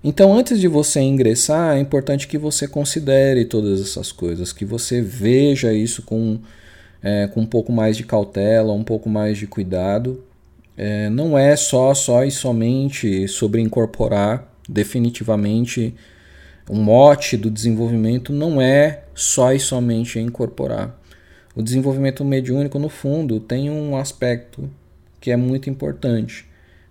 Então, 0.03 0.37
antes 0.37 0.59
de 0.59 0.67
você 0.67 0.99
ingressar, 0.99 1.77
é 1.77 1.79
importante 1.79 2.27
que 2.27 2.37
você 2.37 2.67
considere 2.67 3.45
todas 3.45 3.79
essas 3.79 4.11
coisas, 4.11 4.51
que 4.51 4.65
você 4.65 5.01
veja 5.01 5.71
isso 5.71 6.01
com, 6.01 6.39
é, 7.01 7.27
com 7.27 7.39
um 7.39 7.45
pouco 7.45 7.71
mais 7.71 7.95
de 7.95 8.03
cautela, 8.03 8.73
um 8.73 8.83
pouco 8.83 9.07
mais 9.07 9.37
de 9.37 9.47
cuidado. 9.47 10.21
É, 10.75 11.09
não 11.09 11.37
é 11.37 11.55
só, 11.55 11.93
só 11.93 12.25
e 12.25 12.31
somente 12.31 13.29
sobre 13.29 13.61
incorporar, 13.61 14.51
definitivamente, 14.67 15.95
um 16.69 16.81
mote 16.81 17.37
do 17.37 17.49
desenvolvimento 17.49 18.33
não 18.33 18.61
é 18.61 19.03
só 19.15 19.53
e 19.53 19.59
somente 19.59 20.19
incorporar. 20.19 20.99
o 21.55 21.61
desenvolvimento 21.61 22.25
mediúnico, 22.25 22.79
no 22.79 22.89
fundo, 22.89 23.39
tem 23.39 23.69
um 23.69 23.95
aspecto 23.95 24.69
que 25.21 25.29
é 25.31 25.37
muito 25.37 25.69
importante, 25.69 26.45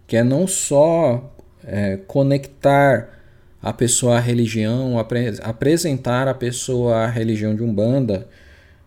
que 0.07 0.17
é 0.17 0.23
não 0.23 0.47
só 0.47 1.32
é, 1.65 1.99
conectar 2.07 3.09
a 3.63 3.73
pessoa 3.73 4.17
à 4.17 4.21
religião, 4.21 4.99
apre 4.99 5.35
apresentar 5.43 6.27
a 6.27 6.35
pessoa 6.35 6.97
à 6.97 7.07
religião 7.07 7.55
de 7.55 7.63
Umbanda, 7.63 8.29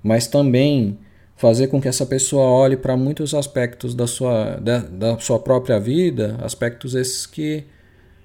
mas 0.04 0.28
também 0.28 0.98
fazer 1.38 1.68
com 1.68 1.82
que 1.82 1.88
essa 1.88 2.06
pessoa 2.06 2.46
olhe 2.46 2.78
para 2.78 2.96
muitos 2.96 3.34
aspectos 3.34 3.94
da 3.96 4.08
sua, 4.08 4.56
da, 4.58 4.80
da, 4.80 5.20
sua 5.20 5.40
própria 5.40 5.80
vida, 5.80 6.38
aspectos 6.42 6.96
esses 6.96 7.26
que 7.26 7.64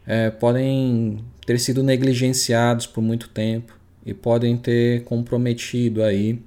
é, 0.06 0.30
podem 0.30 1.24
ter 1.46 1.58
sido 1.58 1.82
negligenciados 1.82 2.86
por 2.86 3.00
muito 3.00 3.28
tempo 3.28 3.76
e 4.04 4.14
podem 4.14 4.56
ter 4.56 5.04
comprometido 5.04 6.02
aí 6.02 6.40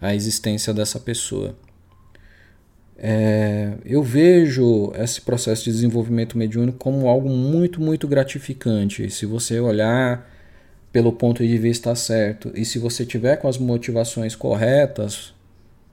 a 0.00 0.14
existência 0.14 0.72
dessa 0.72 1.00
pessoa. 1.00 1.54
É, 2.96 3.72
eu 3.84 4.02
vejo 4.02 4.92
esse 4.96 5.20
processo 5.20 5.64
de 5.64 5.72
desenvolvimento 5.72 6.38
mediúnico 6.38 6.78
como 6.78 7.08
algo 7.08 7.28
muito, 7.28 7.80
muito 7.80 8.06
gratificante. 8.06 9.10
Se 9.10 9.26
você 9.26 9.58
olhar 9.58 10.30
pelo 10.92 11.12
ponto 11.12 11.44
de 11.44 11.58
vista 11.58 11.94
certo 11.96 12.52
e 12.54 12.64
se 12.64 12.78
você 12.78 13.04
tiver 13.04 13.36
com 13.36 13.48
as 13.48 13.58
motivações 13.58 14.36
corretas 14.36 15.34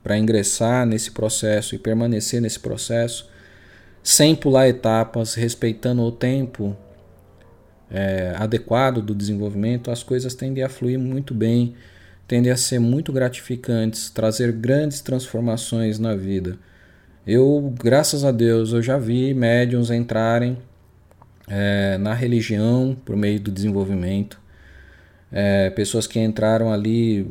para 0.04 0.18
ingressar 0.18 0.86
nesse 0.86 1.12
processo 1.12 1.74
e 1.74 1.80
permanecer 1.80 2.40
nesse 2.40 2.60
processo, 2.60 3.30
sem 4.04 4.36
pular 4.36 4.68
etapas, 4.68 5.34
respeitando 5.34 6.04
o 6.04 6.12
tempo 6.12 6.76
é, 7.90 8.34
adequado 8.38 9.02
do 9.02 9.14
desenvolvimento, 9.14 9.92
as 9.92 10.02
coisas 10.04 10.34
tendem 10.34 10.64
a 10.64 10.70
fluir 10.70 10.98
muito 10.98 11.34
bem, 11.34 11.76
tendem 12.28 12.52
a 12.52 12.58
ser 12.58 12.80
muito 12.80 13.12
gratificantes, 13.12 14.10
trazer 14.10 14.52
grandes 14.52 15.02
transformações 15.02 16.00
na 16.00 16.16
vida. 16.16 16.58
Eu, 17.26 17.72
graças 17.78 18.26
a 18.26 18.32
Deus, 18.32 18.74
eu 18.74 18.82
já 18.82 18.98
vi 18.98 19.32
médiums 19.34 19.92
entrarem 19.92 20.58
é, 21.48 21.96
na 22.00 22.16
religião 22.16 22.98
por 23.06 23.16
meio 23.16 23.40
do 23.40 23.52
desenvolvimento, 23.52 24.40
é, 25.32 25.70
pessoas 25.70 26.08
que 26.08 26.20
entraram 26.20 26.74
ali 26.74 27.28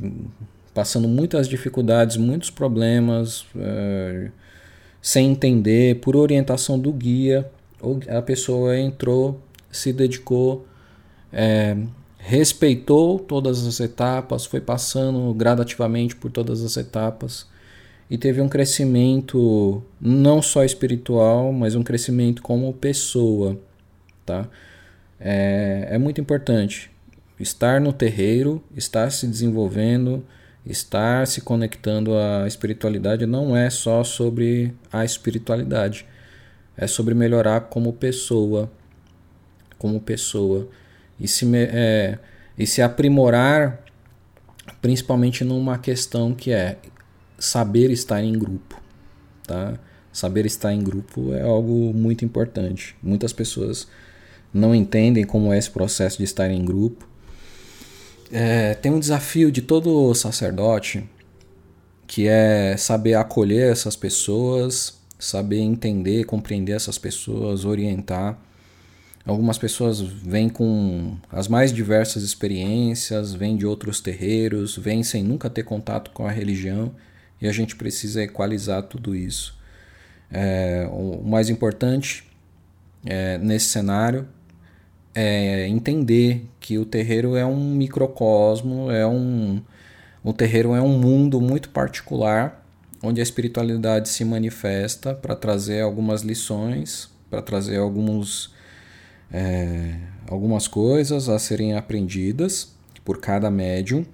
passando 0.72 1.08
muitas 1.08 1.48
dificuldades, 1.48 2.16
muitos 2.16 2.50
problemas, 2.50 3.44
é, 3.56 4.30
sem 5.02 5.32
entender, 5.32 5.96
por 5.96 6.14
orientação 6.14 6.78
do 6.78 6.92
guia, 6.92 7.50
a 8.08 8.22
pessoa 8.22 8.78
entrou, 8.78 9.40
se 9.72 9.92
dedicou, 9.92 10.66
é, 11.32 11.76
respeitou 12.16 13.18
todas 13.18 13.66
as 13.66 13.80
etapas, 13.80 14.46
foi 14.46 14.60
passando 14.60 15.34
gradativamente 15.34 16.14
por 16.14 16.30
todas 16.30 16.62
as 16.62 16.76
etapas 16.76 17.48
e 18.10 18.18
teve 18.18 18.40
um 18.40 18.48
crescimento 18.48 19.80
não 20.00 20.42
só 20.42 20.64
espiritual, 20.64 21.52
mas 21.52 21.76
um 21.76 21.82
crescimento 21.82 22.42
como 22.42 22.72
pessoa, 22.74 23.56
tá? 24.26 24.48
É, 25.20 25.86
é 25.92 25.98
muito 25.98 26.20
importante 26.20 26.90
estar 27.38 27.80
no 27.80 27.92
terreiro, 27.92 28.62
estar 28.76 29.12
se 29.12 29.28
desenvolvendo, 29.28 30.24
estar 30.66 31.24
se 31.26 31.40
conectando 31.40 32.16
à 32.16 32.48
espiritualidade. 32.48 33.26
Não 33.26 33.56
é 33.56 33.70
só 33.70 34.02
sobre 34.02 34.74
a 34.92 35.04
espiritualidade, 35.04 36.04
é 36.76 36.88
sobre 36.88 37.14
melhorar 37.14 37.60
como 37.62 37.92
pessoa, 37.92 38.68
como 39.78 40.00
pessoa. 40.00 40.68
E 41.18 41.28
se, 41.28 41.46
é, 41.54 42.18
e 42.58 42.66
se 42.66 42.82
aprimorar, 42.82 43.84
principalmente 44.82 45.44
numa 45.44 45.78
questão 45.78 46.34
que 46.34 46.50
é 46.50 46.76
saber 47.40 47.90
estar 47.90 48.22
em 48.22 48.38
grupo, 48.38 48.80
tá? 49.44 49.76
Saber 50.12 50.46
estar 50.46 50.72
em 50.72 50.82
grupo 50.82 51.32
é 51.34 51.42
algo 51.42 51.92
muito 51.92 52.24
importante. 52.24 52.94
Muitas 53.02 53.32
pessoas 53.32 53.88
não 54.54 54.72
entendem 54.72 55.24
como 55.24 55.52
é 55.52 55.58
esse 55.58 55.70
processo 55.70 56.18
de 56.18 56.24
estar 56.24 56.48
em 56.48 56.64
grupo 56.64 57.10
é, 58.32 58.74
tem 58.74 58.92
um 58.92 59.00
desafio 59.00 59.50
de 59.50 59.60
todo 59.60 60.14
sacerdote 60.14 61.04
que 62.06 62.26
é 62.26 62.76
saber 62.76 63.14
acolher 63.14 63.70
essas 63.70 63.96
pessoas, 63.96 64.98
saber 65.18 65.58
entender, 65.58 66.24
compreender 66.24 66.72
essas 66.72 66.98
pessoas, 66.98 67.64
orientar. 67.64 68.38
Algumas 69.24 69.58
pessoas 69.58 70.00
vêm 70.00 70.48
com 70.48 71.16
as 71.30 71.46
mais 71.46 71.72
diversas 71.72 72.22
experiências, 72.22 73.32
vêm 73.32 73.56
de 73.56 73.66
outros 73.66 74.00
terreiros, 74.00 74.76
vêm 74.76 75.02
sem 75.04 75.22
nunca 75.22 75.48
ter 75.48 75.62
contato 75.62 76.10
com 76.10 76.26
a 76.26 76.30
religião 76.30 76.92
e 77.40 77.48
a 77.48 77.52
gente 77.52 77.76
precisa 77.76 78.22
equalizar 78.22 78.82
tudo 78.82 79.14
isso. 79.14 79.58
É, 80.30 80.88
o 80.92 81.22
mais 81.24 81.48
importante 81.48 82.24
é, 83.04 83.38
nesse 83.38 83.66
cenário 83.66 84.28
é, 85.14 85.66
entender 85.66 86.46
que 86.60 86.78
o 86.78 86.84
terreiro 86.84 87.36
é 87.36 87.44
um 87.44 87.74
microcosmo, 87.74 88.90
é 88.90 89.06
um, 89.06 89.60
o 90.22 90.32
terreiro 90.32 90.74
é 90.74 90.80
um 90.80 90.98
mundo 90.98 91.40
muito 91.40 91.70
particular, 91.70 92.64
onde 93.02 93.20
a 93.20 93.22
espiritualidade 93.22 94.08
se 94.08 94.24
manifesta 94.24 95.14
para 95.14 95.34
trazer 95.34 95.80
algumas 95.80 96.22
lições, 96.22 97.10
para 97.28 97.40
trazer 97.40 97.78
alguns, 97.78 98.54
é, 99.32 99.96
algumas 100.28 100.68
coisas 100.68 101.28
a 101.28 101.38
serem 101.38 101.74
aprendidas 101.74 102.72
por 103.04 103.18
cada 103.18 103.50
médium. 103.50 104.04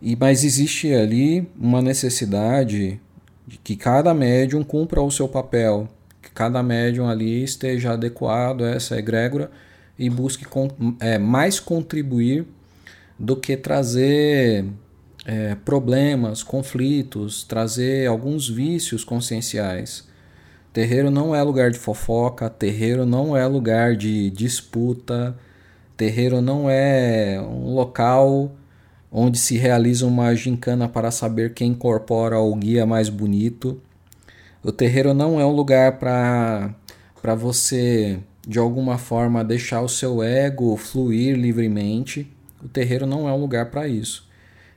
E, 0.00 0.16
mas 0.16 0.44
existe 0.44 0.92
ali 0.92 1.48
uma 1.58 1.82
necessidade 1.82 3.00
de 3.46 3.58
que 3.58 3.76
cada 3.76 4.14
médium 4.14 4.62
cumpra 4.62 5.02
o 5.02 5.10
seu 5.10 5.28
papel, 5.28 5.88
que 6.22 6.30
cada 6.30 6.62
médium 6.62 7.08
ali 7.08 7.42
esteja 7.42 7.92
adequado 7.92 8.62
a 8.62 8.70
essa 8.70 8.96
egrégora 8.96 9.50
e 9.98 10.08
busque 10.08 10.46
é, 11.00 11.18
mais 11.18 11.58
contribuir 11.58 12.46
do 13.18 13.34
que 13.34 13.56
trazer 13.56 14.64
é, 15.26 15.56
problemas, 15.56 16.42
conflitos, 16.42 17.42
trazer 17.42 18.06
alguns 18.06 18.48
vícios 18.48 19.02
conscienciais. 19.02 20.06
Terreiro 20.72 21.10
não 21.10 21.34
é 21.34 21.42
lugar 21.42 21.70
de 21.70 21.78
fofoca, 21.78 22.48
terreiro 22.48 23.04
não 23.04 23.36
é 23.36 23.44
lugar 23.46 23.96
de 23.96 24.30
disputa, 24.30 25.36
terreiro 25.96 26.40
não 26.40 26.70
é 26.70 27.40
um 27.40 27.74
local 27.74 28.52
onde 29.10 29.38
se 29.38 29.56
realiza 29.56 30.06
uma 30.06 30.34
gincana 30.34 30.88
para 30.88 31.10
saber 31.10 31.54
quem 31.54 31.72
incorpora 31.72 32.38
o 32.38 32.54
guia 32.54 32.84
mais 32.86 33.08
bonito. 33.08 33.80
O 34.62 34.70
terreiro 34.70 35.14
não 35.14 35.40
é 35.40 35.46
um 35.46 35.52
lugar 35.52 35.98
para 35.98 37.34
você 37.34 38.18
de 38.46 38.58
alguma 38.58 38.96
forma 38.96 39.44
deixar 39.44 39.82
o 39.82 39.88
seu 39.88 40.22
ego 40.22 40.76
fluir 40.76 41.36
livremente, 41.36 42.30
o 42.62 42.68
terreiro 42.68 43.06
não 43.06 43.28
é 43.28 43.32
um 43.32 43.40
lugar 43.40 43.70
para 43.70 43.86
isso. 43.86 44.26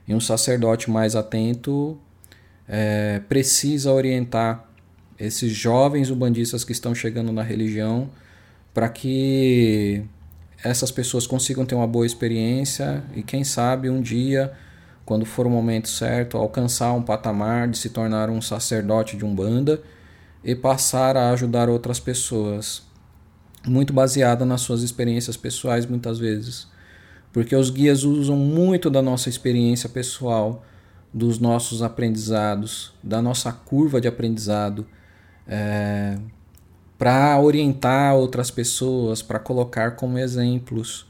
E 0.06 0.14
um 0.14 0.20
sacerdote 0.20 0.90
mais 0.90 1.16
atento 1.16 1.98
é, 2.68 3.20
precisa 3.28 3.92
orientar 3.92 4.68
esses 5.18 5.52
jovens 5.52 6.10
ubandistas 6.10 6.64
que 6.64 6.72
estão 6.72 6.94
chegando 6.94 7.32
na 7.32 7.42
religião 7.42 8.10
para 8.74 8.88
que 8.88 10.02
essas 10.64 10.90
pessoas 10.90 11.26
consigam 11.26 11.64
ter 11.64 11.74
uma 11.74 11.86
boa 11.86 12.06
experiência 12.06 13.02
e 13.14 13.22
quem 13.22 13.42
sabe 13.42 13.90
um 13.90 14.00
dia, 14.00 14.52
quando 15.04 15.24
for 15.24 15.46
o 15.46 15.50
momento 15.50 15.88
certo, 15.88 16.36
alcançar 16.36 16.92
um 16.92 17.02
patamar 17.02 17.68
de 17.68 17.78
se 17.78 17.90
tornar 17.90 18.30
um 18.30 18.40
sacerdote 18.40 19.16
de 19.16 19.24
umbanda 19.24 19.82
e 20.44 20.54
passar 20.54 21.16
a 21.16 21.30
ajudar 21.30 21.68
outras 21.68 21.98
pessoas 21.98 22.82
muito 23.66 23.92
baseada 23.92 24.44
nas 24.44 24.60
suas 24.60 24.82
experiências 24.82 25.36
pessoais 25.36 25.86
muitas 25.86 26.18
vezes. 26.18 26.66
Porque 27.32 27.56
os 27.56 27.70
guias 27.70 28.04
usam 28.04 28.36
muito 28.36 28.90
da 28.90 29.00
nossa 29.00 29.28
experiência 29.28 29.88
pessoal, 29.88 30.64
dos 31.12 31.38
nossos 31.38 31.82
aprendizados, 31.82 32.92
da 33.02 33.20
nossa 33.20 33.52
curva 33.52 34.00
de 34.00 34.08
aprendizado, 34.08 34.86
é, 35.46 36.18
para 37.02 37.36
orientar 37.40 38.14
outras 38.14 38.48
pessoas, 38.48 39.20
para 39.20 39.40
colocar 39.40 39.96
como 39.96 40.16
exemplos 40.16 41.04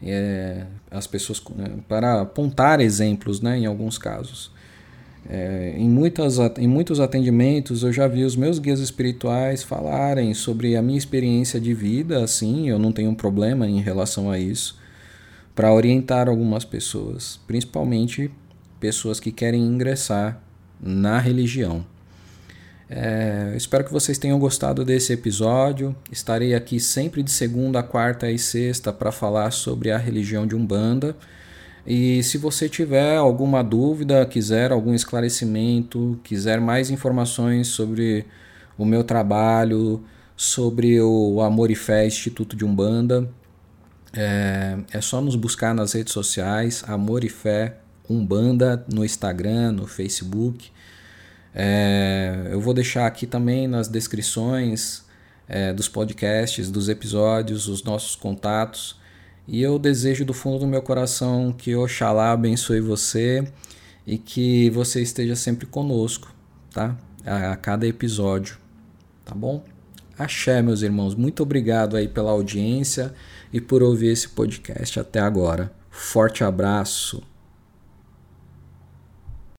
é, 0.00 0.66
as 0.88 1.08
pessoas, 1.08 1.42
né, 1.56 1.78
para 1.88 2.20
apontar 2.20 2.78
exemplos, 2.78 3.40
né, 3.40 3.58
em 3.58 3.66
alguns 3.66 3.98
casos. 3.98 4.52
É, 5.28 5.74
em, 5.76 5.88
muitas, 5.88 6.38
em 6.56 6.68
muitos 6.68 7.00
atendimentos 7.00 7.82
eu 7.82 7.92
já 7.92 8.06
vi 8.06 8.22
os 8.22 8.36
meus 8.36 8.60
guias 8.60 8.78
espirituais 8.78 9.64
falarem 9.64 10.32
sobre 10.32 10.76
a 10.76 10.82
minha 10.82 10.96
experiência 10.96 11.60
de 11.60 11.74
vida, 11.74 12.22
assim, 12.22 12.68
eu 12.68 12.78
não 12.78 12.92
tenho 12.92 13.12
problema 13.12 13.66
em 13.66 13.80
relação 13.80 14.30
a 14.30 14.38
isso, 14.38 14.78
para 15.56 15.72
orientar 15.72 16.28
algumas 16.28 16.64
pessoas, 16.64 17.40
principalmente 17.48 18.30
pessoas 18.78 19.18
que 19.18 19.32
querem 19.32 19.60
ingressar 19.60 20.40
na 20.80 21.18
religião. 21.18 21.84
É, 22.94 23.54
espero 23.56 23.84
que 23.84 23.92
vocês 23.92 24.18
tenham 24.18 24.38
gostado 24.38 24.84
desse 24.84 25.14
episódio. 25.14 25.96
Estarei 26.10 26.54
aqui 26.54 26.78
sempre 26.78 27.22
de 27.22 27.30
segunda, 27.30 27.82
quarta 27.82 28.30
e 28.30 28.38
sexta 28.38 28.92
para 28.92 29.10
falar 29.10 29.50
sobre 29.50 29.90
a 29.90 29.96
religião 29.96 30.46
de 30.46 30.54
Umbanda. 30.54 31.16
E 31.86 32.22
se 32.22 32.36
você 32.36 32.68
tiver 32.68 33.16
alguma 33.16 33.64
dúvida, 33.64 34.26
quiser 34.26 34.72
algum 34.72 34.92
esclarecimento, 34.92 36.20
quiser 36.22 36.60
mais 36.60 36.90
informações 36.90 37.68
sobre 37.68 38.26
o 38.76 38.84
meu 38.84 39.02
trabalho, 39.02 40.04
sobre 40.36 41.00
o 41.00 41.40
Amor 41.40 41.70
e 41.70 41.74
Fé 41.74 42.06
Instituto 42.06 42.54
de 42.54 42.64
Umbanda, 42.64 43.26
é, 44.12 44.76
é 44.92 45.00
só 45.00 45.22
nos 45.22 45.34
buscar 45.34 45.74
nas 45.74 45.94
redes 45.94 46.12
sociais, 46.12 46.84
Amor 46.86 47.24
e 47.24 47.30
Fé 47.30 47.78
Umbanda, 48.08 48.84
no 48.92 49.02
Instagram, 49.02 49.72
no 49.72 49.86
Facebook. 49.86 50.70
É, 51.54 52.48
eu 52.50 52.60
vou 52.60 52.72
deixar 52.72 53.06
aqui 53.06 53.26
também 53.26 53.68
nas 53.68 53.88
descrições 53.88 55.04
é, 55.48 55.72
dos 55.72 55.88
podcasts, 55.88 56.70
dos 56.70 56.88
episódios, 56.88 57.68
os 57.68 57.82
nossos 57.82 58.16
contatos. 58.16 59.00
E 59.46 59.60
eu 59.60 59.78
desejo 59.78 60.24
do 60.24 60.32
fundo 60.32 60.60
do 60.60 60.66
meu 60.66 60.82
coração 60.82 61.52
que 61.52 61.74
Oxalá 61.74 62.32
abençoe 62.32 62.80
você 62.80 63.46
e 64.06 64.16
que 64.16 64.70
você 64.70 65.02
esteja 65.02 65.36
sempre 65.36 65.66
conosco, 65.66 66.32
tá? 66.72 66.96
A, 67.24 67.52
a 67.52 67.56
cada 67.56 67.86
episódio, 67.86 68.56
tá 69.24 69.34
bom? 69.34 69.64
Axé, 70.18 70.62
meus 70.62 70.82
irmãos. 70.82 71.14
Muito 71.14 71.42
obrigado 71.42 71.96
aí 71.96 72.06
pela 72.06 72.30
audiência 72.30 73.14
e 73.52 73.60
por 73.60 73.82
ouvir 73.82 74.08
esse 74.08 74.28
podcast 74.28 75.00
até 75.00 75.20
agora. 75.20 75.72
Forte 75.90 76.44
abraço. 76.44 77.31